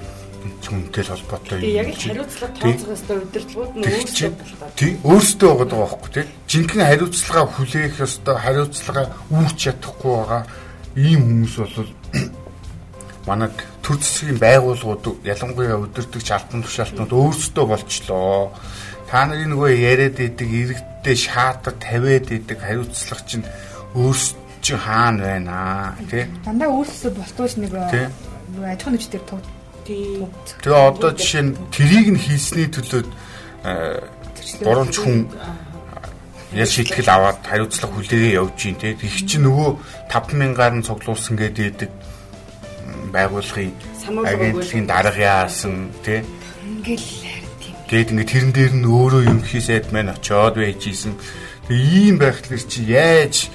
хүнтэй 0.65 1.03
л 1.03 1.11
холбоотой 1.13 1.59
юм. 1.61 1.75
Яг 1.81 1.89
хариуцлага 1.97 2.55
тооцох 2.61 2.91
ёстой 2.93 3.17
удирдлагууд 3.25 3.73
нь 3.77 3.85
өөрсдөө 3.87 4.31
тий 4.77 4.93
өөрсдөө 5.03 5.53
байгаа 5.57 5.81
байхгүй 5.81 6.11
тий. 6.13 6.27
Жинхэнэ 6.51 6.85
хариуцлага 6.87 7.45
хүлээх 7.57 7.95
ёстой, 8.05 8.37
хариуцлага 8.37 9.03
үүрч 9.31 9.57
чадахгүй 9.65 10.13
байгаа 10.13 10.43
ийм 10.97 11.21
хүмүүс 11.23 11.55
бол 11.61 11.91
манай 13.27 13.51
төр 13.85 14.01
засгийн 14.01 14.41
байгууллагууд 14.41 15.23
ялангуяа 15.27 15.79
удирдахч 15.85 16.29
албан 16.33 16.65
тушаалтнууд 16.65 17.13
өөрсдөө 17.13 17.65
болчлоо. 17.69 18.51
Та 19.11 19.27
нарын 19.29 19.55
нөгөө 19.55 19.71
яриад 19.77 20.19
идэг 20.19 20.51
иргэдтэй 20.51 21.17
шаатар 21.17 21.75
тавиад 21.79 22.33
идэг 22.33 22.59
хариуцлага 22.59 23.23
чинь 23.29 23.47
өөрсдөө 23.95 24.47
чи 24.67 24.75
хаана 24.75 25.23
байна 25.23 25.95
тий? 26.11 26.27
Дандаа 26.45 26.69
өөрсдөө 26.75 27.13
болтооч 27.15 27.55
нэг 27.63 27.71
аж 27.79 27.95
ахуй 28.83 28.93
нэгжээр 28.99 29.25
туг 29.31 29.43
тэгээ 29.87 30.75
одоо 30.91 31.11
жишээ 31.15 31.43
нь 31.47 31.55
трийг 31.71 32.07
нь 32.11 32.19
хийсний 32.19 32.67
төлөө 32.67 33.07
гурамч 34.67 34.95
хүн 34.99 35.31
ял 36.53 36.71
шийтгэл 36.71 37.11
аваад 37.11 37.41
хариуцлага 37.43 37.95
хүлээгээ 37.97 38.39
явж 38.39 38.59
гин 38.61 38.77
тий 38.79 38.95
их 38.95 39.17
чи 39.27 39.39
нөгөө 39.43 39.71
5000-аар 40.13 40.75
нь 40.79 40.87
цуглуулсан 40.87 41.35
гэдэг 41.35 41.91
байгууллагын 43.11 43.73
агентлагийн 44.31 44.87
дарга 44.87 45.43
яасан 45.43 45.91
тий 46.05 46.23
ингээл 46.63 47.37
Тэгэд 47.87 48.19
ингээ 48.19 48.27
тэрэн 48.27 48.51
дээр 48.51 48.75
нь 48.83 48.87
өөрөө 48.91 49.23
юм 49.31 49.41
хийсэд 49.47 49.95
мэн 49.95 50.11
очоод 50.19 50.59
байж 50.59 50.91
исэн. 50.91 51.15
Тэгээ 51.71 52.11
ийм 52.11 52.17
байхлаар 52.19 52.65
чи 52.67 52.83
яаж 52.83 53.47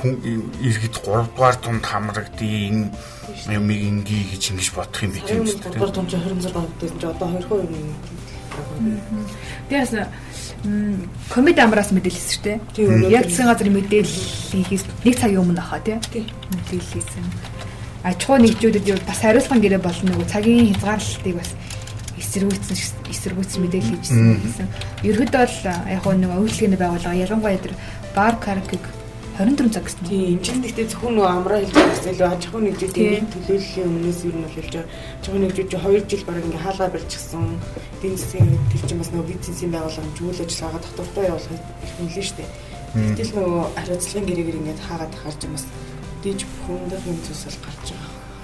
иргэд 0.00 0.96
3 1.04 1.28
дугаар 1.36 1.56
тунд 1.60 1.84
хамрагдъя 1.84 2.72
энэ 2.72 2.88
юмыг 3.52 3.80
инgi 3.84 4.32
гэж 4.32 4.42
ингэж 4.56 4.68
бодох 4.72 5.04
юм 5.04 5.12
бид 5.12 5.28
юм 5.28 5.44
шүү 5.44 5.60
дээ. 5.60 5.76
3 5.76 5.76
дугаар 5.76 5.92
тунд 5.92 6.08
26 6.08 6.56
гавьтай 6.56 6.88
ч 6.88 7.02
одоо 7.04 7.28
2% 7.36 7.68
юм. 7.68 7.92
Тэгээс 9.68 9.92
комеди 11.30 11.60
амраас 11.60 11.90
мэдээлсэн 11.92 12.32
шүү 12.32 12.44
дээ. 12.44 13.10
Яг 13.10 13.28
засгийн 13.28 13.48
газрын 13.50 13.76
мэдээллийнхээс 13.76 14.84
нэг 15.04 15.14
цагийн 15.18 15.42
өмнө 15.42 15.60
ахаа 15.60 15.80
тий. 15.80 16.26
Мэдээлсэн. 16.52 17.24
аж 18.06 18.22
ахуй 18.22 18.38
нэгжүүдэд 18.38 19.02
бас 19.02 19.18
хариуцлага 19.18 19.62
гэрээ 19.62 19.82
болно 19.82 20.10
нөгөө 20.14 20.30
цагийн 20.30 20.70
хязгаарлалтыг 20.70 21.34
бас 21.34 21.50
эсэргүүцсэн 22.22 22.76
эсэргүүцсэн 23.10 23.60
мэдээлэл 23.66 23.92
хийжсэн. 23.98 24.68
Ерөнхийдөө 25.02 25.42
бол 25.42 25.58
яг 25.90 26.04
нэг 26.06 26.30
үйлчлэгээний 26.38 26.80
байгууллага 26.80 27.22
ялангуяа 27.26 27.58
тэр 27.58 27.74
бар 28.14 28.34
каркиг 28.38 28.84
24 29.36 29.68
цаг 29.68 29.84
гэсэн. 29.84 30.08
Тийм, 30.08 30.40
энэ 30.40 30.64
гэхдээ 30.64 30.86
зөвхөн 30.96 31.12
нөгөө 31.20 31.28
амраа 31.28 31.60
хэлж 31.60 31.76
байсан 31.76 32.12
илүү 32.16 32.28
аж 32.32 32.42
ахуй 32.48 32.62
нэгжүүдийн 32.64 33.26
төлөөллийн 33.36 33.88
өмнөөс 33.92 34.20
юу 34.24 34.32
нь 34.32 34.48
хэлж 34.48 34.72
байгаа. 34.72 34.88
Аж 34.88 35.24
ахуй 35.28 35.40
нэгжүүд 35.44 35.68
2 35.76 36.08
жил 36.08 36.24
бараг 36.24 36.44
ингээ 36.48 36.64
хаалгаа 36.64 36.88
барьчихсан. 36.96 37.44
Эдийн 38.00 38.16
засгийн 38.16 38.48
тэр 38.72 38.82
чинь 38.88 39.00
бас 39.04 39.10
нөгөө 39.12 39.28
бизнесийн 39.28 39.72
байгууллага 39.76 40.16
зүйл 40.16 40.40
ажиллагаа 40.40 40.80
дотоортой 40.80 41.24
явуулах 41.28 41.52
шүү 42.16 42.36
дээ. 42.40 42.48
Гэтэл 42.96 43.32
нөгөө 43.36 43.62
хариуцлагын 43.76 44.24
гэрээгээр 44.24 44.58
ингээд 44.60 44.80
хаагаад 44.88 45.14
харж 45.20 45.40
бас 45.52 45.64
диж 46.24 46.40
бүхэндээ 46.48 47.00
юм 47.04 47.18
зүйлс 47.20 47.44
бол 47.44 47.60
гарч 47.68 47.86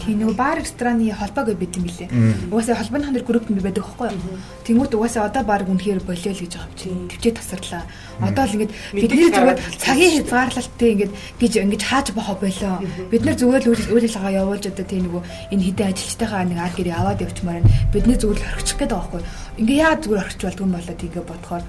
Тийм 0.02 0.18
нөгөө 0.18 0.34
бар 0.34 0.58
рестораны 0.58 1.14
холбоог 1.14 1.54
бид 1.54 1.78
юм 1.78 1.86
билээ. 1.86 2.10
Угаасаа 2.50 2.74
холбооны 2.82 3.06
хандар 3.06 3.22
групп 3.22 3.46
нь 3.46 3.62
байдаг 3.62 3.86
байхгүй 3.86 4.10
юу? 4.10 4.38
Тэнгүүт 4.66 4.92
угаасаа 4.98 5.30
одоо 5.30 5.42
баг 5.46 5.70
үнэхээр 5.70 6.02
болио 6.02 6.34
л 6.34 6.42
гэж 6.42 6.52
байгаа 6.58 6.66
юм 6.66 6.74
чинь. 6.74 7.06
Төвчээ 7.06 7.34
тасарлаа. 7.38 7.86
Одоо 8.18 8.44
л 8.50 8.54
ингээд 8.58 8.72
бидний 8.98 9.30
зүгээр 9.30 9.58
цагийн 9.78 10.12
хязгаарлалтыг 10.18 10.90
ингээд 10.90 11.12
гэж 11.38 11.52
ингэж 11.62 11.82
хааж 11.86 12.06
бохоо 12.18 12.36
болоо. 12.42 12.74
Бид 13.14 13.22
нар 13.22 13.36
зүгээр 13.38 13.62
л 13.62 13.70
үйл 13.94 14.06
ажиллагаа 14.10 14.38
явуулж 14.42 14.64
одоо 14.66 14.86
тийм 14.90 15.06
нөгөө 15.06 15.22
энэ 15.54 15.64
хідэн 15.70 15.90
ажилчтайхаа 15.94 16.42
нэг 16.50 16.58
ард 16.58 16.76
гэрээ 16.82 16.96
аваад 16.98 17.22
явчмаар 17.22 17.62
бидний 17.94 18.18
зүгээр 18.18 18.38
л 18.42 18.48
орхичих 18.58 18.78
гээд 18.82 18.90
байгаа 18.90 19.06
байхгүй 19.06 19.20
юу? 19.22 19.30
Ингээ 19.62 19.82
яа 19.86 19.94
зүгээр 20.02 20.22
орхиж 20.26 20.40
болдгүй 20.42 20.66
юм 20.66 20.74
болоод 20.74 21.04
ингээ 21.06 21.24
бодохоор 21.30 21.62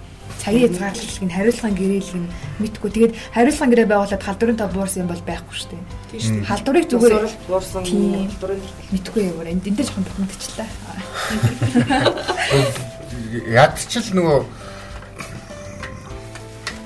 цагийн 0.43 0.67
хязгаарлалтыг 0.71 1.23
нь 1.23 1.35
хариуцлагын 1.35 1.79
гэрээлэг 1.79 2.19
нь 2.19 2.31
мэдгүй. 2.59 2.89
Тэгээд 2.91 3.13
хариуцлагын 3.31 3.71
гэрээ 3.71 3.91
байгуулад 3.91 4.23
халдварын 4.23 4.59
тав 4.59 4.71
буурсан 4.75 5.01
юм 5.03 5.11
бол 5.11 5.23
байхгүй 5.23 5.55
шүү 5.55 5.69
дээ. 5.71 5.83
Тийм 6.11 6.19
шүү. 6.19 6.43
Халдварыг 6.49 6.85
зүгээр 6.91 7.15
буурсан 7.47 7.83
халдварын 7.87 8.61
мэдгүй 8.91 9.21
юм. 9.23 9.39
Энд 9.43 9.63
дээр 9.63 9.87
жоохон 9.87 10.03
бухимдчихлаа. 10.03 10.67
Яд 13.63 13.75
ч 13.79 13.97
л 13.97 14.13
нөгөө 14.13 14.39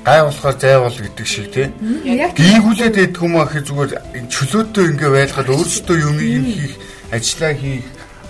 гай 0.08 0.24
болохоор 0.24 0.56
зайвал 0.56 0.96
гэдэг 0.96 1.28
шиг 1.28 1.52
тий. 1.52 1.68
Гийгүүлээд 1.84 2.96
идэх 2.96 3.28
юм 3.28 3.36
аа 3.36 3.52
гэхэд 3.52 3.68
зүгээр 3.68 3.92
чөлөөтэй 4.32 4.96
ингээ 4.96 5.12
байлгаад 5.12 5.52
өөрсдөө 5.52 5.98
юм 6.00 6.16
хийх 6.16 6.80
ажиллаа 7.12 7.52
хийх 7.52 7.84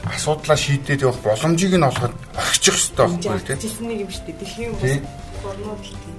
асуудлаа 0.10 0.58
шийдээд 0.58 1.06
явах 1.06 1.22
боломжийг 1.22 1.78
нь 1.78 1.86
олоход 1.86 2.17
орчих 2.58 2.74
хэрэгтэй 2.74 3.06
байхгүй 3.06 3.39
тийм. 3.46 3.60
Жилсэн 3.62 3.86
нэг 3.88 4.00
юм 4.02 4.12
шүү 4.12 4.26
дээ. 4.26 4.38
Дэлхийн 4.41 4.74
бас 4.74 4.93
борнууд 5.43 5.82
л 5.86 5.93
тийм. 6.02 6.17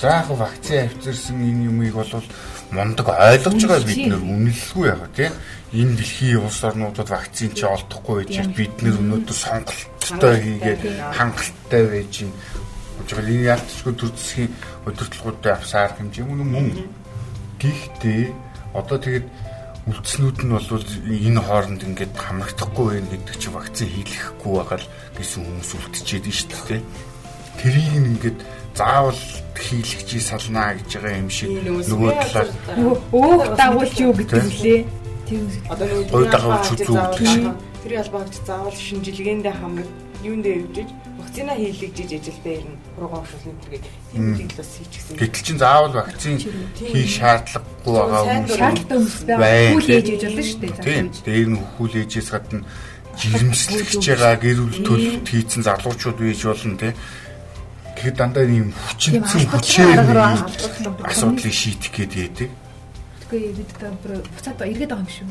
За 0.00 0.08
яг 0.08 0.28
вакцины 0.30 0.80
авчирсан 0.88 1.38
энэ 1.42 1.64
юмыг 1.68 1.94
бол 1.94 2.24
мундаг 2.70 3.08
ойлгож 3.08 3.62
байгаа 3.62 3.84
бид 3.84 4.02
нэр 4.08 4.22
үнэлэхгүй 4.22 4.86
яг 4.88 5.02
тийм. 5.14 5.32
Энэ 5.72 5.96
дэлхийн 6.00 6.42
улс 6.42 6.60
орнуудад 6.64 7.08
вакцин 7.08 7.52
чи 7.54 7.64
олдохгүй 7.66 8.24
байж 8.24 8.34
бид 8.56 8.74
нэр 8.82 8.96
өнөөдөр 8.98 9.36
сонголттой 9.36 10.36
хийгээд 10.40 10.82
хангалттай 11.12 11.84
байж 11.86 12.14
юм. 12.24 12.32
Жишээл 13.04 13.32
энэ 13.34 13.48
ялцчгүй 13.54 13.92
төр 13.94 14.12
засгийн 14.16 14.52
удирдлагуудад 14.86 15.46
авсаар 15.58 15.92
хэмжээ 15.98 16.24
мөн 16.24 16.68
гэхдээ 17.58 18.22
одоо 18.74 18.98
тэгээд 18.98 19.26
үлдснүүд 19.88 20.38
нь 20.44 20.52
бол 20.52 20.68
энэ 21.08 21.40
хооронд 21.40 21.80
ингээд 21.88 22.14
хамрагдахгүй 22.16 22.86
байх 23.00 23.08
гэдэг 23.08 23.36
чинь 23.40 23.56
вакцин 23.56 23.88
хийлгэхгүй 23.88 24.52
байгаа 24.52 24.78
л 24.84 24.88
гэсэн 25.16 25.40
хүмүүс 25.48 25.70
үлдчихэд 25.76 26.26
нь 26.28 26.36
шүү 26.36 26.50
дээ. 26.68 26.82
Тэрийг 27.56 27.92
ингээд 27.96 28.38
заавал 28.76 29.22
хийлгэж 29.56 30.08
салнаа 30.22 30.76
гэж 30.76 30.90
байгаа 31.00 31.20
юм 31.24 31.30
шиг 31.32 31.50
нөгөө 31.64 32.10
талаар 32.20 32.48
өөх 33.16 33.44
дагуулж 33.56 33.96
юу 33.98 34.12
гэдэг 34.12 34.44
лээ. 34.62 34.80
Одоо 35.72 35.86
нөгөө 35.88 36.24
дагуулж 36.30 36.66
үзүү 36.76 36.96
гэдэг 36.96 37.26
шиг. 37.26 37.44
Тэр 37.82 37.92
ялбаагч 38.02 38.34
заавал 38.46 38.74
шинжилгээндээ 38.74 39.54
хамраг 39.54 39.90
юундээ 40.22 40.54
явж 40.66 40.90
вакцина 41.18 41.54
хийлгэж 41.54 41.96
ажилдаа 42.18 42.54
ирнэ. 42.58 42.76
Уруугаа 42.98 43.22
өвшүүлнэ 43.22 43.62
гэдэг 43.70 43.94
тийм 44.10 44.22
үгийг 44.34 44.50
л 44.50 44.58
бас 44.58 44.70
хийчихсэн. 44.74 45.14
Гэтэл 45.14 45.46
чин 45.46 45.58
заавал 45.62 45.94
вакцин 45.94 46.36
хийх 46.74 47.10
шаардлагагүй 47.14 47.92
байгаа 47.94 48.22
хүмүүс 48.26 48.58
шаардлагатай 48.58 48.96
хүмүүс 48.98 49.18
байгаа. 49.28 49.70
Хүл 49.78 49.90
ээж 49.94 50.08
болно 50.18 50.42
шүү 50.42 50.58
дээ. 50.58 50.74
Тийм. 50.82 51.06
Дээр 51.22 51.48
нь 51.54 51.60
хүл 51.78 51.94
ээжээс 52.02 52.28
гадна 52.34 52.66
жирэмслэгч 53.18 54.04
байгаа 54.10 54.34
гэр 54.42 54.58
бүл 54.58 54.80
төлөвт 54.82 55.28
хийцэн 55.30 55.62
залуучууд 55.62 56.18
байж 56.18 56.42
болно 56.42 56.76
тийм. 56.82 56.94
Тэгэхээр 57.94 58.16
дандаа 58.18 58.44
ийм 58.46 58.70
хүчинцэн 58.74 59.42
хүчээр 59.54 59.98
асуудлыг 61.06 61.54
шийдэх 61.54 61.94
гээд 61.94 62.12
яадаг. 62.14 62.50
Тэгэхгүй 63.26 63.54
бид 63.54 63.70
одоо 63.74 64.18
буцаад 64.22 64.62
эргээд 64.66 64.90
байгаа 64.90 65.06
юм 65.06 65.14
шүү. 65.14 65.28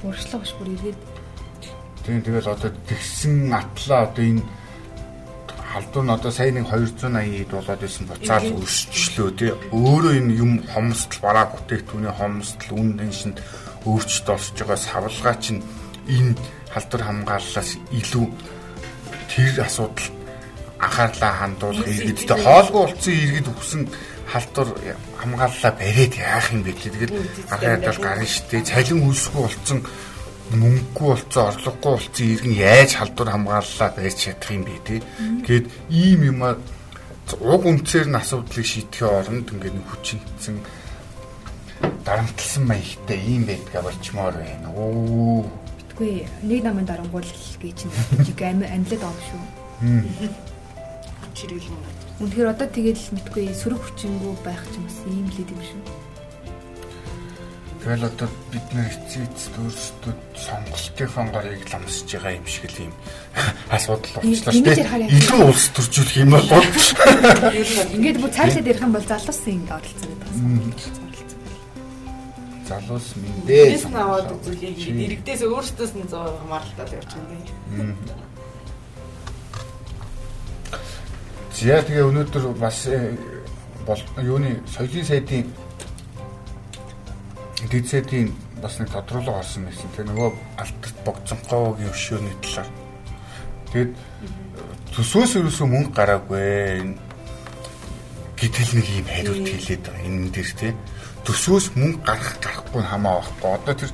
Буршлаа 0.00 0.40
гош 0.40 0.52
бүр 0.56 0.68
эргээд. 0.76 1.19
Тийм 2.10 2.26
тэгэл 2.26 2.50
одоо 2.50 2.74
тэгсэн 2.90 3.54
атлаа 3.54 4.10
одоо 4.10 4.24
энэ 4.26 4.42
халдвар 5.70 6.04
нь 6.04 6.10
одоо 6.10 6.32
сая 6.34 6.50
нэг 6.50 6.66
280 6.66 7.38
ид 7.38 7.50
болоод 7.54 7.78
байсан 7.78 8.04
буцаал 8.10 8.50
өсчлөө 8.58 9.30
тий. 9.38 9.54
Өөрөө 9.70 10.18
энэ 10.18 10.34
юм 10.42 10.52
хомсдол 10.74 11.22
бараа 11.22 11.46
бүтээгдэхүүний 11.54 12.10
хомсдол 12.10 12.82
үн 12.82 12.98
тэншинд 12.98 13.38
өөрчлөлт 13.86 14.26
олсож 14.26 14.58
байгаа 14.58 14.80
савлгаа 14.82 15.36
чинь 15.38 15.62
энэ 16.10 16.34
халдвар 16.74 17.02
хамгааллаас 17.06 17.70
илүү 17.94 18.26
тэр 19.30 19.54
асуудал 19.62 20.10
анхаарлаа 20.82 21.32
хандуулах 21.46 21.86
иргэдтэй 21.86 22.38
хоолгүй 22.42 22.82
болсон 22.90 23.14
иргэд 23.14 23.48
өгсөн 23.54 23.82
халдвар 24.26 24.68
хамгааллаа 25.14 25.72
бариад 25.78 26.14
яах 26.18 26.50
юм 26.50 26.66
бэ. 26.66 26.74
Тэгэл 26.74 27.14
анхаарал 27.54 27.86
бол 27.86 28.02
гарна 28.02 28.26
штэ. 28.26 28.66
Цалин 28.66 29.06
үлсгүй 29.06 29.46
болсон 29.46 29.78
мөнгөгүй 30.50 31.06
болцсон 31.14 31.46
орлогогүй 31.50 31.92
болцсон 31.94 32.26
иргэн 32.34 32.54
яаж 32.58 32.90
халдвар 32.98 33.30
хамгааллаа 33.30 33.90
байж 33.94 34.16
чадах 34.18 34.50
юм 34.50 34.64
бэ 34.66 34.76
те. 34.84 34.96
Гээд 35.46 35.66
ийм 35.90 36.20
юм 36.30 36.42
а 36.42 36.58
уг 37.38 37.62
үнцээр 37.66 38.10
нь 38.10 38.18
асуудлыг 38.18 38.66
шийдэхээ 38.66 39.06
оронд 39.06 39.46
ингээд 39.54 39.78
хүчинтсэн 39.86 40.56
дарамтлсан 42.04 42.64
маягтай 42.66 43.18
ийм 43.22 43.46
байдгаа 43.46 43.82
болчмоор 43.86 44.34
байна. 44.34 44.68
Оо. 44.74 45.46
Битгүй 45.78 46.26
нэг 46.42 46.60
намын 46.66 46.86
дарангуул 46.90 47.22
гэж 47.62 47.86
чинь 47.86 47.94
амьлаад 48.66 48.90
байгаа 48.90 49.14
шүү. 49.30 49.42
Чиргэлэн. 51.38 51.78
Үнэхээр 52.20 52.52
одоо 52.52 52.68
тэгэл 52.68 53.04
мэдгүй 53.14 53.54
сөрөг 53.54 53.80
хүчингүү 53.80 54.34
байх 54.44 54.60
ч 54.68 54.76
юм 54.76 54.84
бас 54.84 54.98
ийм 55.06 55.26
л 55.30 55.38
юм 55.40 55.62
шүү. 55.62 55.99
Тэгэл 57.80 58.04
одоо 58.04 58.28
бид 58.52 58.66
нэр 58.76 58.92
эцэг 58.92 59.24
эцэд 59.24 59.54
өөрсдөө 59.56 60.14
сонголтынхон 60.36 61.28
гарыг 61.32 61.64
ламсж 61.72 62.12
байгаа 62.12 62.36
юм 62.36 62.44
шиг 62.44 62.68
л 62.68 62.84
юм 62.84 62.94
асуудал 63.76 64.20
болчихлоо 64.20 64.52
шүү 64.52 64.64
дээ. 64.68 65.08
Илүү 65.16 65.40
улс 65.48 65.66
төржүүлэх 65.72 66.20
юм 66.20 66.30
бол 66.36 66.44
ингээд 67.96 68.20
бүр 68.20 68.32
цаашлаад 68.36 68.68
ярих 68.68 68.84
юм 68.84 68.92
бол 68.92 69.08
залуусан 69.08 69.52
ингэ 69.56 69.72
оролцсон 69.72 70.08
гэдэг 70.12 70.28
байна. 70.28 71.00
Залуус 72.70 73.08
мэндээ. 73.18 73.66
Бис 73.74 73.86
наваад 73.90 74.30
үзүүлээ. 74.30 74.76
Иргэдээс 74.76 75.42
өөрсдөөс 75.42 75.92
нь 75.96 76.06
100% 76.06 76.38
хамааралтай 76.38 77.00
явж 77.00 77.10
байгаа 77.18 77.34
юм. 77.80 77.96
За 81.50 81.82
тэгээ 81.82 82.06
өнөөдөр 82.06 82.44
бас 82.60 82.86
э, 82.86 83.18
юуны 84.22 84.62
соёлын 84.70 85.08
сайдын 85.08 85.50
дэдсэдийн 87.70 88.34
бас 88.62 88.78
нэг 88.78 88.90
тодруулга 88.90 89.40
орсон 89.40 89.64
байсан. 89.66 89.88
Тэгээ 89.94 90.10
нөгөө 90.10 90.30
алдарт 90.58 90.98
богцонхоогийн 91.06 91.94
өшөөний 91.94 92.36
талаар. 92.42 92.70
Тэгэд 93.70 93.92
төсөөс 94.94 95.32
ерөөсөө 95.38 95.68
мөнгө 95.70 95.94
гараагүй. 95.94 96.98
Гэтэл 98.36 98.72
нэг 98.74 98.86
юм 98.90 99.06
хариулт 99.06 99.46
хэлээд 99.46 99.82
байгаа. 99.86 100.06
Энэ 100.06 100.30
дээр 100.34 100.50
тий. 100.58 100.72
Төсөөс 101.24 101.66
мөнгө 101.78 102.02
гарах 102.02 102.34
гарахгүй 102.42 102.82
хамаа 102.82 103.22
байхгүй. 103.22 103.50
Одоо 103.54 103.74
тэр 103.78 103.92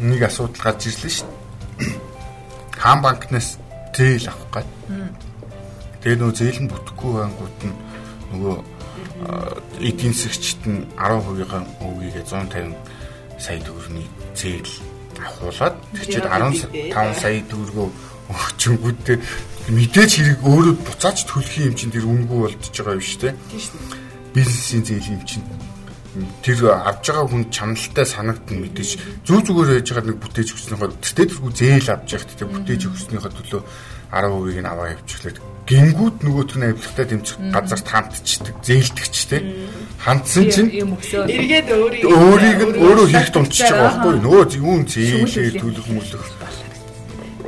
нэг 0.00 0.20
асуудал 0.24 0.62
гарч 0.64 0.80
ирлээ 0.88 1.12
шүү 1.12 1.28
дээ. 1.28 1.92
Хаан 2.82 3.00
банкнаас 3.04 3.48
зээл 3.92 4.32
авах 4.32 4.64
гээд. 4.64 4.70
Тэгээ 6.02 6.18
нөгөө 6.18 6.36
зээл 6.40 6.60
нь 6.64 6.70
бүтэхгүй 6.72 7.12
байнгут 7.20 7.58
нь 7.68 7.76
нөгөө 8.32 8.56
эдийн 9.80 10.14
засгчд 10.14 10.62
нь 10.66 10.84
10%-ийн 10.98 11.64
өвгийгээ 11.84 12.24
150 12.26 12.93
сая 13.38 13.60
төгрөгийн 13.60 14.08
зээл 14.34 14.72
авахуулаад 15.20 15.74
тэгчээд 15.94 16.26
15 16.26 17.22
сая 17.22 17.40
төгрөгөө 17.50 17.88
өгчөнгүүдтэй 18.34 19.18
мэдээж 19.68 20.10
хэрэг 20.16 20.40
өөрөө 20.44 20.74
буцааж 20.80 21.18
төлөх 21.28 21.54
юм 21.60 21.74
чинь 21.76 21.92
тэр 21.94 22.08
үнгүй 22.08 22.38
болчихж 22.48 22.76
байгаа 22.80 22.96
юм 22.96 23.04
шүү 23.04 23.20
дээ. 23.22 23.34
Бизнесийн 24.34 24.84
зээл 24.84 25.12
юм 25.16 25.22
чинь. 25.24 25.46
Тэр 26.44 26.58
авж 26.72 27.04
байгаа 27.04 27.26
хүн 27.28 27.44
чаналтай 27.50 28.06
санагдсан 28.06 28.58
мэдээж 28.60 28.90
зүг 29.24 29.40
зүгээр 29.44 29.70
байж 29.80 29.88
байгаа 29.88 30.08
нэг 30.08 30.18
бүтээж 30.22 30.48
өгснөөхөө 30.54 30.90
тэртээ 31.02 31.26
тэргүй 31.32 31.52
зээл 31.52 31.88
авч 31.90 32.08
явах 32.14 32.28
тэр 32.38 32.48
бүтээж 32.54 32.82
өгснөөхөө 32.86 33.32
төлөө 33.34 33.62
10%-ийг 34.14 34.60
нь 34.62 34.70
аваа 34.70 34.94
явчихлаа 34.94 35.53
гингүүд 35.64 36.16
нөгөөт 36.20 36.52
нь 36.60 36.66
авилгатай 36.68 37.06
тэмцэх 37.08 37.36
газарт 37.48 37.88
хандчихдаг, 37.88 38.56
зээлдэгч 38.60 39.16
те. 39.32 39.38
Хандсан 40.04 40.44
чинь 40.52 40.68
эргээд 40.68 41.68
өөрийг 41.72 42.60
нь 42.68 42.76
өөрөө 42.84 43.06
хийх 43.08 43.32
тунцж 43.32 43.64
байгаа 43.64 43.96
байхгүй. 43.96 44.12
Нөгөө 44.20 44.44
юун 44.60 44.84
зээлээ 44.84 45.56
төлөх 45.56 45.88
мөлөх 45.88 46.24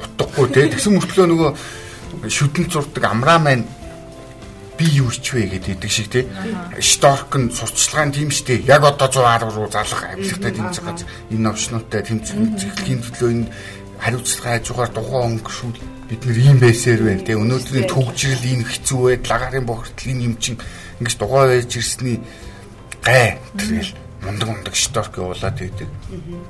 утгагүй 0.01 0.47
те. 0.57 0.73
Тэгсэн 0.73 0.97
мөртлөө 0.97 1.27
нөгөө 1.29 1.51
шүдэн 2.33 2.67
зурдаг 2.73 3.05
амраа 3.05 3.37
маань 3.37 3.69
би 4.81 4.87
юу 4.97 5.13
ч 5.13 5.37
вэ 5.37 5.61
гэдэг 5.61 5.91
шиг 5.93 6.09
те. 6.09 6.25
Шторк 6.81 7.37
нь 7.37 7.53
сурчлагын 7.53 8.17
тийм 8.17 8.33
штэ. 8.33 8.65
Яг 8.65 8.85
одоо 8.85 9.13
110 9.13 9.53
руу 9.53 9.69
залах 9.69 10.09
авилгатай 10.09 10.53
тэмцэх 10.57 10.85
газар. 10.85 11.09
Энэ 11.29 11.45
новчнуудтай 11.45 12.01
тэмцэхлийн 12.01 13.01
төлөө 13.05 13.31
энэ 13.33 13.47
хариуцлага 14.01 14.57
хажуугаар 14.57 14.91
дугуй 14.93 15.21
өнгөшүүл 15.37 15.96
бид 16.09 16.23
нэр 16.25 16.39
ийм 16.39 16.59
байсаар 16.63 17.03
байна 17.03 17.23
те. 17.27 17.35
Өнөөдрийн 17.35 17.91
төгжрэл 17.91 18.47
энэ 18.47 18.65
хэцүү 18.65 19.01
байд. 19.03 19.27
Лагарын 19.27 19.67
бохирдол 19.67 20.11
энэ 20.15 20.27
юм 20.31 20.35
чин 20.39 20.57
ингэж 21.03 21.15
дугаа 21.19 21.51
байж 21.51 21.71
ирсний 21.77 22.23
гай 23.03 23.39
тэгэл 23.59 23.93
мундаг 24.23 24.49
мундаг 24.49 24.75
шторк 24.75 25.19
явуулаад 25.19 25.57
байдаг. 25.59 25.91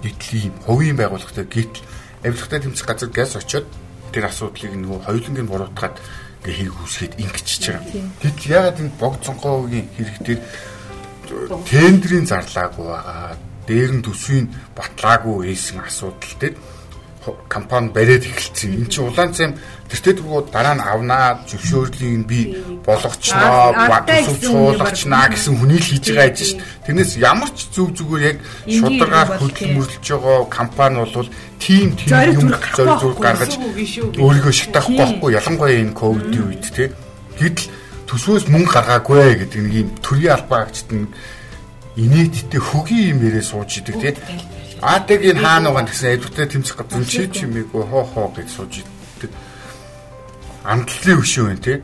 Гэтэл 0.05 0.37
ийм 0.37 0.55
хувийн 0.65 0.97
байгууллагатай. 0.97 1.49
Гэтэл 1.49 1.85
авилгатай 2.25 2.61
тэмцэх 2.61 2.87
газар 2.87 3.11
газ 3.11 3.37
очиод 3.37 3.67
тэр 4.13 4.29
асуудлыг 4.29 4.73
нөгөө 4.77 5.09
хоёулангийн 5.09 5.49
буруутгаад 5.49 5.97
ингээ 6.45 6.57
хэрэг 6.57 6.77
үүсгээд 6.77 7.15
ингэчихэж 7.21 7.65
байгаа. 7.73 8.05
Гэтэл 8.23 8.53
ягаад 8.53 8.81
энэ 8.81 8.99
богд 9.01 9.21
цонхоогийн 9.25 9.87
хэрэг 9.97 10.17
дээр 10.25 10.41
тендерийн 11.67 12.27
зарлаагүй 12.29 12.87
байгаа. 12.87 13.37
Дээр 13.67 13.93
нь 13.99 14.05
төсвийн 14.07 14.47
батлаагүй 14.79 15.51
ийсэн 15.51 15.83
асуудал 15.83 16.35
дээр 16.39 16.55
компани 17.49 17.91
бариад 17.91 18.25
эхэлсэн. 18.25 18.87
Энд 18.87 18.91
чинь 18.91 19.07
улаан 19.07 19.33
цайм 19.35 19.55
тэртээ 19.91 20.19
түргүү 20.19 20.51
дараа 20.51 20.75
нь 20.75 20.83
авнаа 20.83 21.47
зөвшөөрлийн 21.47 22.23
би 22.27 22.59
болгочноо, 22.87 23.75
батсууч 23.75 24.43
суулгачнаа 24.47 25.31
гэсэн 25.31 25.55
хүний 25.59 25.79
л 25.79 25.89
хийж 25.89 26.07
байгаа 26.11 26.29
гэж 26.31 26.39
шүү 26.43 26.59
дээ. 26.59 26.85
Тэрнээс 26.87 27.13
ямар 27.23 27.51
ч 27.55 27.59
зөв 27.75 27.89
зүгээр 27.95 28.25
яг 28.31 28.39
шударгаар 28.67 29.29
хөдөлмөрлөж 29.39 30.05
байгаа 30.07 30.39
компани 30.51 30.97
бол 31.03 31.29
тийм 31.59 31.89
тийм 31.99 32.15
юм 32.35 32.49
зориг 32.75 32.99
зураг 33.01 33.21
гаргаж 33.23 33.53
өөрийгөө 34.19 34.55
шатахгүй 34.55 34.97
байхгүй 34.99 35.31
ялангуяа 35.39 35.81
энэ 35.83 35.95
ковидын 35.95 36.45
үед 36.51 36.67
те. 36.75 36.85
Гэтэл 37.39 37.71
төсвөөс 38.07 38.47
мөнгө 38.51 38.71
гаргаагүй 38.75 39.47
гэдэг 39.47 39.61
нэг 39.67 39.75
юм 39.75 39.89
төрийн 40.03 40.35
албаагчд 40.39 40.89
нь 40.95 41.11
инээдтэй 41.97 42.61
хөгийн 42.61 43.17
юм 43.17 43.19
ярээ 43.27 43.45
сууж 43.45 43.71
идэг 43.81 43.97
те 43.99 44.11
Энэ 44.83 45.41
хаана 45.41 45.73
байгаа 45.73 45.89
гэсэн 45.89 46.15
эдвэртэй 46.21 46.47
тэмцэх 46.53 46.77
газар 46.77 47.05
чи 47.09 47.25
чимээгүй 47.33 47.85
хоо 47.89 48.05
хоо 48.05 48.29
гэж 48.37 48.49
сууж 48.53 48.85
идэг. 48.85 49.33
Амтлалын 50.65 51.21
өшөө 51.25 51.45
байна 51.49 51.65
тий. 51.65 51.81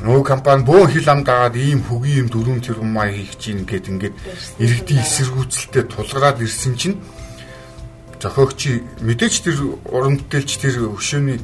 Нөгөө 0.00 0.24
компани 0.24 0.64
бөөн 0.64 0.88
хил 0.88 1.08
ам 1.12 1.20
дагаад 1.22 1.54
ийм 1.60 1.84
хөгийн 1.84 2.26
юм 2.26 2.28
дөрөв 2.32 2.64
тэрбум 2.64 2.90
маа 2.96 3.12
хийх 3.12 3.36
чинь 3.38 3.68
гээд 3.68 3.86
ингээд 3.92 4.16
иргэдийн 4.58 5.04
эсэргүүцэлтэд 5.04 5.92
тулгараад 5.92 6.42
ирсэн 6.42 6.74
чинь 6.80 6.96
зохиогч 8.18 8.82
мэдээч 8.98 9.34
тэр 9.44 9.78
уран 9.86 10.18
бүтээлч 10.18 10.50
тэр 10.58 10.90
өшөөний 10.90 11.38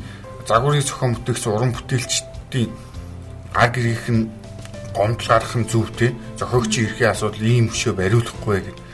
загварын 0.48 0.82
зохион 0.82 1.12
бүтээгч 1.14 1.44
уран 1.46 1.70
бүтээлчдийн 1.76 2.70
аг 3.54 3.78
ирэх 3.78 4.06
нь 4.10 4.26
гомдол 4.96 5.28
гарах 5.28 5.54
нь 5.54 5.68
зөвтэй 5.70 6.10
зохиогч 6.40 6.72
ирэхийн 6.82 7.12
асуудал 7.14 7.46
ийм 7.46 7.70
өшөө 7.70 7.92
бариулахгүй 7.94 8.58
гэдэг 8.64 8.87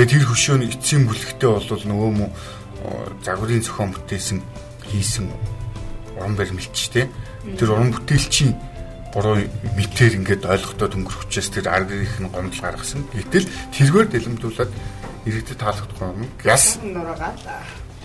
Тэгээд 0.00 0.16
тэр 0.16 0.32
хөшөөний 0.32 0.72
эцсийн 0.72 1.04
бүлэгтээ 1.04 1.50
бол 1.60 1.84
нөгөө 1.84 2.10
мө 2.24 2.26
загварын 3.20 3.60
зохион 3.60 3.92
бүтээсэн 3.92 4.40
хийсэн 4.88 5.28
уран 6.16 6.40
баримлч 6.40 6.88
те 6.88 7.04
тэр 7.44 7.76
уран 7.76 7.92
бүтээлчийн 7.92 8.56
буруу 9.12 9.44
мэтэр 9.76 10.16
ингээд 10.16 10.48
ойлгохтой 10.48 10.88
өнгөрөх 10.96 11.28
учраас 11.28 11.52
тэр 11.52 11.68
аргийнх 11.68 12.16
нь 12.16 12.32
гомдол 12.32 12.64
гаргасан. 12.64 13.04
Гэтэл 13.12 13.44
тэргээр 13.76 14.08
дэлэмдүүлээд 14.08 14.72
иргэдэд 15.28 15.60
таалагдахгүй 15.60 16.08
юм. 16.16 16.24
Нураагаад 16.96 17.36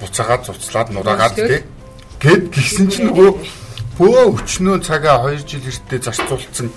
буцаагаад 0.04 0.44
цуцлаад 0.52 0.92
нураагаад 0.92 1.36
те 1.40 1.64
гэд 2.20 2.52
гисэн 2.52 2.92
чинь 2.92 3.08
нөгөө 3.08 3.32
бөө 3.96 4.44
өчнөө 4.44 4.84
цагаа 4.84 5.32
2 5.32 5.48
жил 5.48 5.64
эртээ 5.64 6.12
зарцуулсан 6.12 6.68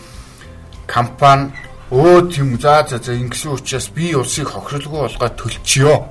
компани 0.87 1.51
Өө 1.89 2.29
тийм 2.29 2.61
за 2.61 2.85
за 2.85 2.99
за 3.01 3.17
ингэсэн 3.17 3.53
учраас 3.57 3.89
би 3.89 4.13
улсыг 4.13 4.53
хохирлгүй 4.53 5.09
болгоод 5.09 5.35
төлчихё. 5.41 6.05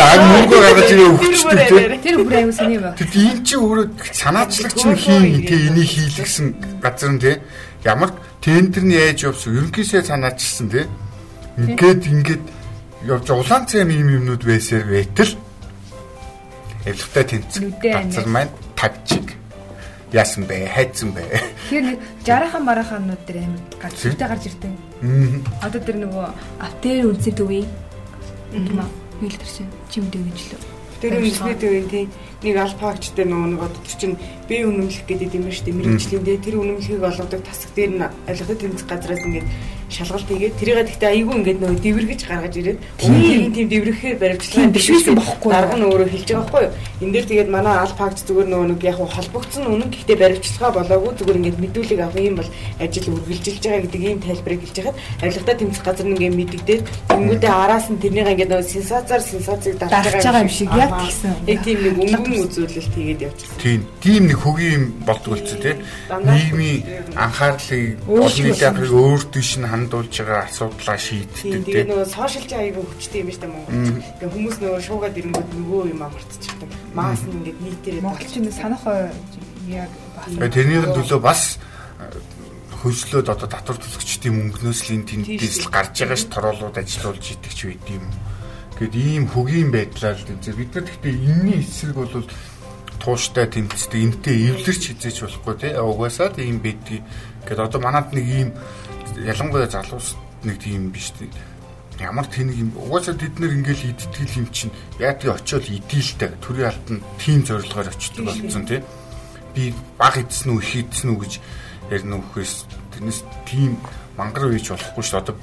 Лаг 0.00 0.20
мөнгө 0.32 0.56
гаргаж 0.64 0.90
ирээ 0.96 1.12
өгчдөг 1.12 1.60
тийм. 1.68 2.00
Тэр 2.00 2.16
бүр 2.24 2.34
аюу 2.40 2.52
саний 2.56 2.80
ба. 2.80 2.96
Тэд 2.96 3.12
эн 3.20 3.44
чи 3.44 3.54
өөрөө 3.60 3.86
санаачлагч 4.16 4.80
нь 4.80 4.96
хийн 4.96 5.44
тий 5.44 5.60
энийг 5.68 5.92
хийлгсэн 5.92 6.46
газар 6.80 7.12
нь 7.12 7.20
тий. 7.20 7.36
Ямар 7.84 8.16
тендерний 8.40 9.12
ээж 9.12 9.28
явсан 9.28 9.60
ерөнхийсээ 9.60 10.08
санаачсан 10.08 10.72
тий. 10.72 10.88
Ингээд 11.60 12.08
ингээд 12.08 12.44
явж 13.12 13.28
улаан 13.28 13.68
цайм 13.68 13.92
юм 13.92 14.08
юмнууд 14.08 14.40
байсаар 14.40 14.88
байтал 14.88 15.36
авилгатай 16.88 17.24
тэнцэх 17.28 17.64
газар 17.84 18.26
маань 18.26 18.52
тавчиг 18.72 19.35
яасан 20.12 20.44
бэ? 20.46 20.70
Хайцсан 20.70 21.10
бэ? 21.10 21.22
Тэгэхээр 21.70 21.98
60-хан 22.22 22.62
мараханууд 22.62 23.22
дээр 23.26 23.42
амар 23.42 23.62
гарч 23.82 23.98
ирдэг 24.06 24.28
гарч 24.28 24.44
ирдэг. 24.46 24.72
Одоо 25.62 25.80
тэр 25.82 25.96
нөгөө 26.06 26.26
автер 26.62 27.10
үнсэн 27.10 27.34
төвийн 27.34 27.66
юм 28.54 28.78
аа. 28.78 28.90
Хэл 29.18 29.40
тэр 29.40 29.50
чинь 29.50 29.72
чимдээ 29.90 30.22
гэж 30.30 30.40
лөө. 30.54 30.62
Тэр 31.02 31.12
үнсний 31.20 31.56
төвийн 31.58 31.88
тий 31.90 32.04
нэг 32.46 32.56
алфаагчтай 32.56 33.26
нөгөө 33.26 33.48
нэг 33.58 33.62
одоо 33.66 33.82
чинь 33.84 34.16
бие 34.46 34.64
үнэмлэх 34.64 35.04
гэдэг 35.04 35.34
юм 35.34 35.50
шүү 35.50 35.64
дээ. 35.68 35.78
Мэргэжлийн 35.80 36.24
дээ 36.24 36.38
тэр 36.40 36.56
үнэмлэхийг 36.62 37.02
олгодог 37.02 37.42
тасаг 37.42 37.70
дээр 37.74 37.92
нь 37.98 38.04
ойлгоход 38.30 38.58
тэмцэх 38.62 38.86
газраас 38.86 39.24
ингээд 39.26 39.46
шалгалт 39.88 40.28
хийгээд 40.28 40.58
тэрийг 40.58 40.78
гэхдээ 40.86 41.10
айгүй 41.14 41.34
ингээд 41.36 41.60
нөгөө 41.62 41.80
дэвэргэж 41.84 42.20
гаргаж 42.26 42.54
ирээд 42.58 42.78
өмнө 43.06 43.54
тийм. 43.54 43.68
дэврэхээр 43.70 44.16
баримтчилгаа 44.18 44.74
биш 44.74 44.86
байсан 44.90 45.14
бохоггүй 45.14 45.50
дарга 45.52 45.76
нь 45.78 45.86
өөрөө 45.86 46.08
хэлж 46.10 46.28
байгаа 46.30 46.42
байхгүй 46.46 46.62
юу 46.66 46.72
энэ 47.06 47.12
дээр 47.12 47.26
тэгээд 47.30 47.50
манай 47.52 47.76
алфагч 47.84 48.18
зүгээр 48.26 48.48
нөгөө 48.50 48.66
нэг 48.72 48.80
яг 48.82 48.98
холбогдсон 48.98 49.64
үнэн 49.68 49.90
гэхдээ 49.92 50.16
баримтчилгаа 50.16 50.70
болоогүй 50.74 51.12
зүгээр 51.16 51.38
ингээд 51.38 51.62
мэдүүлэг 51.62 52.00
авах 52.02 52.24
юм 52.24 52.36
бол 52.40 52.50
ажил 52.82 53.12
үргэлжилж 53.14 53.62
байгаа 53.62 53.82
гэдэг 53.84 54.02
ийм 54.02 54.20
тайлбарыг 54.24 54.60
хэлж 54.64 54.76
хахад 54.80 54.96
авилгатаа 55.22 55.56
тэмцэх 55.60 55.84
газар 55.86 56.06
нь 56.06 56.14
ингээд 56.16 56.38
мэддэгдээд 56.40 56.82
тэнгүүдээ 57.12 57.52
араас 57.52 57.86
нь 57.92 58.00
тэрнийг 58.02 58.28
ингээд 58.32 58.50
нөгөө 58.50 58.66
сенсацаар 58.72 59.22
сенсацыг 59.22 59.74
дарж 59.78 59.92
байгаа 59.92 60.42
юм 60.42 60.50
шиг 60.50 60.70
яг 60.72 60.90
гэсэн. 60.98 61.32
Яг 61.46 61.60
тийм 61.62 61.78
нэг 61.84 61.94
өнгөн 62.00 62.34
үзүүлэлт 62.48 62.94
хийгээд 62.96 63.24
явчихсан. 63.28 63.58
Тийм 63.62 63.80
тийм 64.02 64.22
нэг 64.26 64.38
хөгийн 64.40 64.74
юм 64.76 64.84
болдгоо 65.06 65.36
л 65.36 65.44
тий 65.46 65.74
нийгмийн 66.10 66.80
анхаарлыг 67.16 68.00
олон 68.08 68.30
нийтийн 68.40 68.72
анхаарлыг 68.72 68.92
өөртөө 68.92 69.42
шин 69.42 69.64
хандуулж 69.76 70.14
байгаа 70.16 70.48
асуудлаа 70.48 70.96
шийддэг 70.96 71.36
тийм. 71.44 71.64
Тэгээ 71.68 71.86
нөгөө 71.92 72.08
сошиалч 72.08 72.50
аягүй 72.56 72.84
хүчтэй 72.88 73.20
юм 73.20 73.28
ба 73.28 73.36
штэ 73.36 73.46
Монгол. 73.52 73.76
Тэгээ 74.16 74.32
хүмүүс 74.32 74.56
нөгөө 74.64 74.80
шуугаад 74.88 75.18
ирэнгүүт 75.20 75.50
нөгөө 75.60 75.82
юм 75.92 76.00
амарцчихдаг. 76.00 76.70
Маас 76.96 77.22
нь 77.28 77.36
ингээд 77.36 77.58
нийтээрээ 77.60 78.02
монголчин 78.02 78.48
санах 78.48 78.84
яг 79.68 79.92
бас 80.16 80.32
тэрний 80.32 80.80
төлөө 80.80 81.20
бас 81.20 81.42
хөлслөөд 82.86 83.28
одоо 83.34 83.48
татвар 83.50 83.78
төлөгчдийн 83.82 84.34
мөнгнөөс 84.36 84.80
л 84.86 84.94
энэ 84.94 85.08
тэндээс 85.10 85.66
л 85.66 85.74
гарч 85.74 85.94
байгаа 86.06 86.18
ш 86.18 86.24
тороолууд 86.30 86.76
ажилуулж 86.78 87.24
идэг 87.34 87.52
ч 87.52 87.60
байд 87.66 87.86
юм. 87.90 88.06
Гэт 88.78 88.94
ийм 88.94 89.24
хөгийн 89.26 89.72
байдлаар 89.72 90.14
л 90.20 90.32
үзээ. 90.36 90.54
Бид 90.54 90.70
нар 90.76 90.84
гэхдээ 90.86 91.14
энэний 91.16 91.60
эсрэг 91.64 91.96
бол 91.96 92.12
тууштай 93.00 93.46
тэмцдэг 93.48 94.00
энтэй 94.02 94.36
эвлэрч 94.52 94.82
хизээч 94.92 95.18
болохгүй 95.24 95.54
тий. 95.56 95.72
Угаасаа 95.74 96.30
тийм 96.30 96.60
байдгийг. 96.60 97.02
Гэт 97.46 97.58
одоо 97.58 97.80
манад 97.80 98.12
нэг 98.12 98.26
ийм 98.26 98.50
ялангуяа 99.16 99.70
залуус 99.70 100.18
нэг 100.42 100.58
тийм 100.58 100.90
биш 100.90 101.14
тийм 101.14 101.30
ямар 101.98 102.26
тэнэг 102.26 102.56
юм. 102.56 102.70
Угаасаа 102.76 103.14
бид 103.16 103.38
нэр 103.40 103.56
ингээл 103.56 103.96
идтгэл 103.96 104.44
юм 104.44 104.48
чинь 104.52 104.74
яа 105.00 105.14
тий 105.16 105.30
очиод 105.32 105.64
идэлтэй 105.64 106.36
төрийн 106.44 106.68
алтан 106.68 106.98
тийм 107.16 107.40
зорилгоор 107.46 107.88
очдог 107.88 108.24
болсон 108.26 108.66
тий. 108.68 108.82
Би 109.54 109.72
баг 109.96 110.20
идсэн 110.20 110.52
үү 110.52 110.60
их 110.60 110.72
идсэн 110.76 111.16
үү 111.16 111.20
гэж 111.24 111.32
ярина 111.90 112.20
үхээс 112.20 112.68
тэрнээс 112.92 113.20
тийм 113.48 113.80
мангар 114.20 114.52
үйж 114.52 114.68
болохгүй 114.68 115.04
шүү 115.04 115.16
дээ. 115.16 115.24
Одоо 115.24 115.36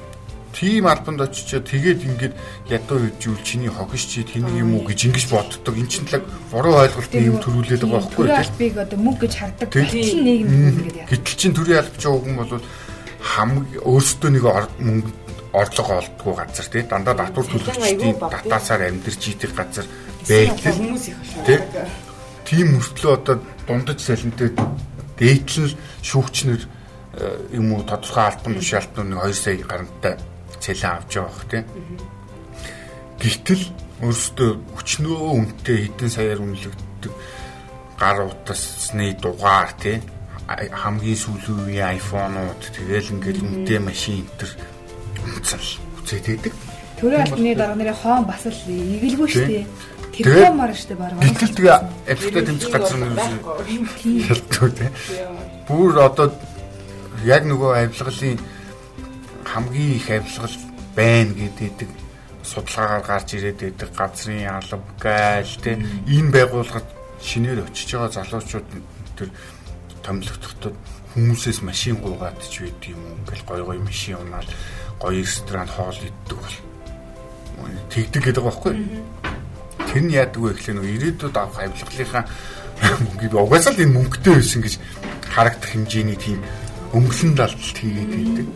тийм 0.53 0.85
албанд 0.87 1.21
очичоо 1.25 1.59
тэгээд 1.65 2.05
ингээд 2.05 2.33
ядуу 2.69 3.09
үжүүл 3.09 3.41
чиний 3.41 3.73
хогш 3.73 4.05
чи 4.05 4.23
тэнийг 4.23 4.61
юм 4.61 4.77
уу 4.77 4.85
гэж 4.85 5.09
ингэж 5.09 5.25
боддог. 5.33 5.73
Эн 5.73 5.89
чинь 5.89 6.05
талаг 6.05 6.29
буруу 6.53 6.77
ойлголт 6.85 7.13
юм 7.17 7.41
төрүүлээд 7.41 7.81
байгаа 7.81 8.05
байхгүй 8.05 8.25
тийм 8.29 8.37
албыг 8.37 8.73
одоо 8.77 8.99
мөнгө 9.01 9.21
гэж 9.25 9.33
хардаг 9.33 9.67
гэтэл 9.73 10.21
нийгэм 10.21 10.53
ингээд 10.53 10.97
яа. 11.01 11.09
Гэтэл 11.09 11.39
чин 11.41 11.53
төрийн 11.57 11.81
албач 11.81 12.03
хүн 12.05 12.35
бол 12.37 12.53
хамгийн 13.33 13.81
өөрсдөө 13.81 14.29
нэг 14.29 14.45
мөнгө 14.77 15.11
орлого 15.53 15.93
олдгоо 16.01 16.33
газар 16.37 16.67
тий. 16.69 16.83
Дандаа 16.85 17.15
татвар 17.17 17.45
төлөгчдийн 17.45 18.17
татаасаар 18.21 18.81
амьдарч 18.89 19.21
идэх 19.33 19.53
газар 19.57 19.85
байдаг 20.27 20.73
хүмүүс 20.77 21.05
их 21.09 21.17
шүү. 21.33 21.85
Тийм 22.45 22.67
мөртлөө 22.77 23.13
одоо 23.13 23.35
дундаж 23.67 23.99
салентэй 24.01 24.51
дээдлэн 25.17 25.71
шүүгчнэр 26.03 26.61
э, 26.61 27.55
юм 27.55 27.73
уу 27.73 27.85
тодорхой 27.85 28.27
альбан 28.27 28.57
тушаалтнууд 28.57 29.09
нэг 29.13 29.19
2 29.23 29.33
сая 29.33 29.57
гарантай 29.63 30.17
цалин 30.63 30.91
авч 30.95 31.11
байгаа 31.19 31.27
бох 31.27 31.45
тий. 31.51 31.63
Гэтэл 33.19 33.63
өөрсдөө 34.07 34.51
өчнөө 34.79 35.19
үнэтэй 35.35 35.77
хэдэн 35.91 36.09
саяар 36.09 36.39
үнэлэгддэг 36.39 37.13
гар 37.99 38.17
утасны 38.23 39.11
дугаар 39.19 39.71
тий 39.75 39.99
хамгийн 40.47 41.15
сүүлийн 41.15 41.59
үеийн 41.63 41.95
iPhone-ууд 41.99 42.61
тэгэл 42.75 43.13
ингээл 43.15 43.43
үнэтэй 43.43 43.79
машин 43.79 44.21
энэ 44.21 44.35
төр 44.39 44.51
үнцэн 45.23 45.59
үзээд 46.03 46.25
байдаг. 46.27 46.53
Төрөө 46.99 47.19
алтны 47.23 47.55
дараа 47.55 47.77
нэрээ 47.79 47.97
хоон 48.03 48.25
бас 48.27 48.43
л 48.43 48.59
игэлгүй 48.67 49.27
шүү 49.31 49.47
дээ. 49.47 49.65
Телефон 50.13 50.55
маар 50.59 50.75
шүү 50.75 50.87
дээ 50.91 50.99
баг. 50.99 51.11
Гэтэл 51.23 51.55
тэгээ 51.57 51.75
аппликейшн 52.11 52.47
тэмцэх 52.47 52.71
газар 52.75 52.99
нь 52.99 54.23
шалтгаан 54.27 54.73
тий. 54.75 54.89
Бүр 55.67 55.91
одоо 56.03 56.27
яг 57.23 57.43
нөгөө 57.47 57.71
авилгалын 57.87 58.37
хамгийн 59.45 59.95
их 59.97 60.09
авилгал 60.09 60.55
байна 60.95 61.33
гэдэг 61.33 61.89
судалгаагаар 62.43 63.03
гарч 63.03 63.33
ирээд 63.33 63.59
байдаг 63.59 63.89
газрын 63.95 64.47
алба 64.47 64.77
гайл 64.99 65.53
тий 65.63 65.75
энэ 66.07 66.31
байгууллагад 66.31 66.87
шинээр 67.21 67.63
очиж 67.63 67.89
байгаа 67.95 68.11
залуучууд 68.11 68.67
тэр 69.17 69.29
томилогдоход 70.03 70.75
хүмүүсээс 71.15 71.59
машин 71.63 71.97
гуугаад 72.03 72.41
ч 72.43 72.67
байд 72.67 72.81
юм 72.89 73.01
ингээл 73.23 73.47
гой 73.47 73.61
гой 73.63 73.79
машин 73.79 74.19
унаал 74.19 74.49
гоё 74.99 75.21
ресторан 75.23 75.67
хоол 75.67 75.95
иддэг 75.95 76.37
бол 76.37 76.55
тэгдэг 77.89 78.23
гэдэг 78.23 78.43
байхгүй. 78.43 78.73
Тэр 79.87 80.01
нь 80.03 80.15
яадаг 80.17 80.41
вэ 80.41 80.51
гэхлээр 80.57 80.83
ирээдүйд 80.83 81.37
авах 81.37 81.59
авилгалынхаа 81.63 82.25
мөнгөд 83.05 83.33
угаасаа 83.37 83.73
л 83.77 83.83
энэ 83.83 83.95
мөнгөтэй 83.95 84.33
байсан 84.35 84.61
гэж 84.65 84.75
харагдах 85.31 85.69
хэмжээний 85.71 86.17
тийм 86.17 86.41
өнгөлн 86.97 87.33
далдалт 87.37 87.77
хийгээд 87.77 88.11
байдаг 88.11 88.47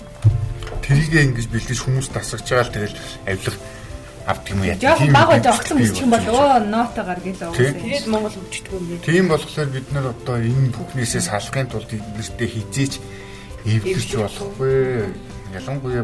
тэрийгээ 0.88 1.24
ингэж 1.28 1.48
бэлдэж 1.52 1.80
хүмүүс 1.84 2.08
тасагч 2.16 2.48
байгаа 2.50 2.66
л 2.68 2.76
тэгэл 2.76 2.96
авилга 3.28 3.60
авдаг 4.28 4.52
юм 4.52 4.64
яа. 4.64 4.76
Яг 4.76 5.00
баг 5.12 5.28
байж 5.32 5.46
огцон 5.48 5.78
үсчих 5.80 6.04
юм 6.04 6.12
бол 6.12 6.28
өө 6.28 6.68
нотогоор 6.68 7.20
гэлээ. 7.24 7.52
Тэгээд 7.56 8.08
Монгол 8.12 8.36
хөгждөг 8.36 8.74
юм. 8.76 9.00
Тийм 9.04 9.26
болохоор 9.32 9.70
бид 9.72 9.88
нар 9.96 10.06
одоо 10.12 10.36
энэ 10.36 10.76
бүхнээсээ 10.76 11.24
салахын 11.24 11.72
тулд 11.72 11.92
эднэртээ 11.92 12.50
хизээч 12.52 12.94
эвдэрч 13.64 14.12
болохгүй. 14.20 14.76
Ялангуяа 15.56 16.04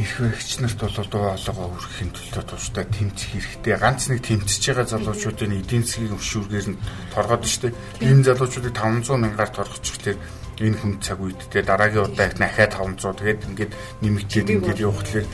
их 0.00 0.16
хэрэгч 0.16 0.64
нарт 0.64 0.80
бол 0.80 0.96
одоо 0.96 1.22
олгоо 1.36 1.68
өргөхийн 1.76 2.10
төлөө 2.16 2.44
тусдаа 2.48 2.84
тэмцэх 2.88 3.28
хэрэгтэй. 3.36 3.76
Ганц 3.76 4.08
нэг 4.08 4.24
тэмцэж 4.24 4.62
байгаа 4.72 4.86
залуучуудын 4.88 5.60
эдийн 5.60 5.84
засгийн 5.84 6.16
өвшүүргээр 6.16 6.68
нь 6.72 6.80
торгоод 7.12 7.44
штэ. 7.44 7.76
Энэ 8.00 8.24
залуучуудыг 8.24 8.72
500 8.72 9.20
мянгаар 9.20 9.52
торгочих 9.52 9.98
тэр 10.00 10.16
энэ 10.56 10.78
хүн 10.80 10.92
цаг 11.04 11.20
үед 11.20 11.40
те 11.52 11.60
дараагийн 11.60 12.08
удаа 12.08 12.26
их 12.32 12.40
дахиад 12.40 12.72
500 12.72 13.20
тэгээд 13.20 13.40
ингээд 13.52 13.72
нэмэгдээд 14.00 14.48
ингээд 14.56 14.80
явах 14.80 15.04
тэгэхээр 15.04 15.28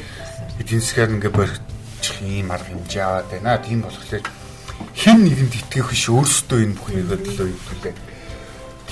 эдийн 0.60 0.82
засгаар 0.82 1.14
ингээ 1.14 1.32
барьчих 1.32 2.16
юм 2.26 2.50
арга 2.50 2.70
хэмжээ 2.74 3.04
аваад 3.06 3.28
байна. 3.30 3.62
Тийм 3.62 3.80
болохоор 3.86 4.24
хэн 4.98 5.18
нэгэнд 5.22 5.54
итгэх 5.62 5.86
биш 5.94 6.04
өөрсдөө 6.10 6.58
энэ 6.66 6.74
бүхнийг 6.74 7.06
төлөө 7.22 7.48
итгэлээ 7.54 8.15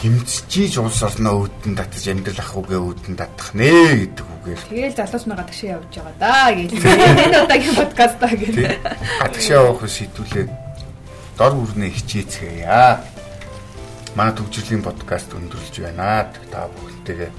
тэмцэж 0.05 0.85
улс 0.85 1.01
орноо 1.01 1.49
үүдэн 1.49 1.81
татаж 1.81 2.05
амьдрал 2.13 2.45
ах 2.45 2.53
үгээ 2.61 2.77
үүдэн 2.77 3.17
татах 3.17 3.57
нэ 3.57 3.73
гэдэг 4.05 4.27
үгээр. 4.37 4.61
Тэгээл 4.69 4.99
залуус 5.01 5.25
маа 5.25 5.41
гадагшаа 5.41 5.81
явж 5.81 5.93
байгаа 5.97 6.17
да 6.21 6.53
гэж. 6.53 6.71
Энэ 6.77 7.41
удаагийн 7.41 7.73
подкаст 7.81 8.17
та 8.21 8.29
гэж. 8.29 8.55
Гадагшаа 9.25 9.57
явах 9.65 9.89
шийдвүлээ 9.89 10.45
дор 11.41 11.53
үрнэ 11.57 11.89
хичээцгээе. 11.89 12.85
Манай 14.13 14.35
төвчрлийн 14.37 14.85
подкаст 14.85 15.33
өндөрлж 15.33 15.75
байна. 15.81 16.29
Та 16.53 16.69
бүхэнтэйгээ 16.69 17.31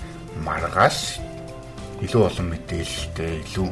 маргааш 0.41 1.21
илүү 2.01 2.21
олон 2.33 2.49
мэдээлэлтэй 2.49 3.45
илүү 3.45 3.69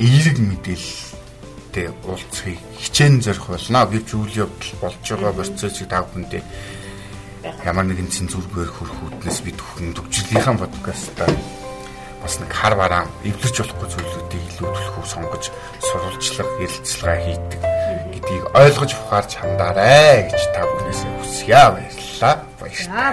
эерэг 0.00 0.38
мэдээлэлтэй 0.40 1.86
уулзахыг 2.08 2.56
хичээн 2.80 3.20
зорих 3.20 3.52
болно 3.52 3.84
гэж 3.84 4.08
үйл 4.16 4.48
явдал 4.48 4.72
болж 4.80 5.04
байгаа 5.04 5.36
процессыг 5.36 5.92
та 5.92 6.00
бүхэндээ 6.08 6.42
ямар 7.64 7.86
нэгэн 7.88 8.12
цензургээр 8.12 8.70
хүрэх 8.70 8.98
үүднээс 9.00 9.38
бид 9.44 9.56
бүхэн 9.56 9.96
төвчлийнхаа 9.96 10.60
подкастаа 10.60 11.30
бас 12.20 12.34
нэг 12.40 12.52
хар 12.52 12.74
бараа 12.76 13.04
эвлэрч 13.24 13.56
болохгүй 13.64 13.88
зүйлүүдийг 13.88 14.44
илүү 14.60 14.68
төлөхөв 14.68 15.06
сонгож 15.08 15.44
сурвалжлага 15.80 16.52
ярилцлага 16.60 17.16
хийдэг 17.24 17.60
гэдгийг 18.12 18.44
ойлгож 18.52 18.92
ухаарч 18.92 19.30
хандаарай 19.40 20.28
гэж 20.28 20.42
та 20.52 20.60
бүхнээс 20.68 21.00
хүсье. 21.16 21.60
Баярлалаа. 21.72 22.34
Баярлалаа 22.60 23.08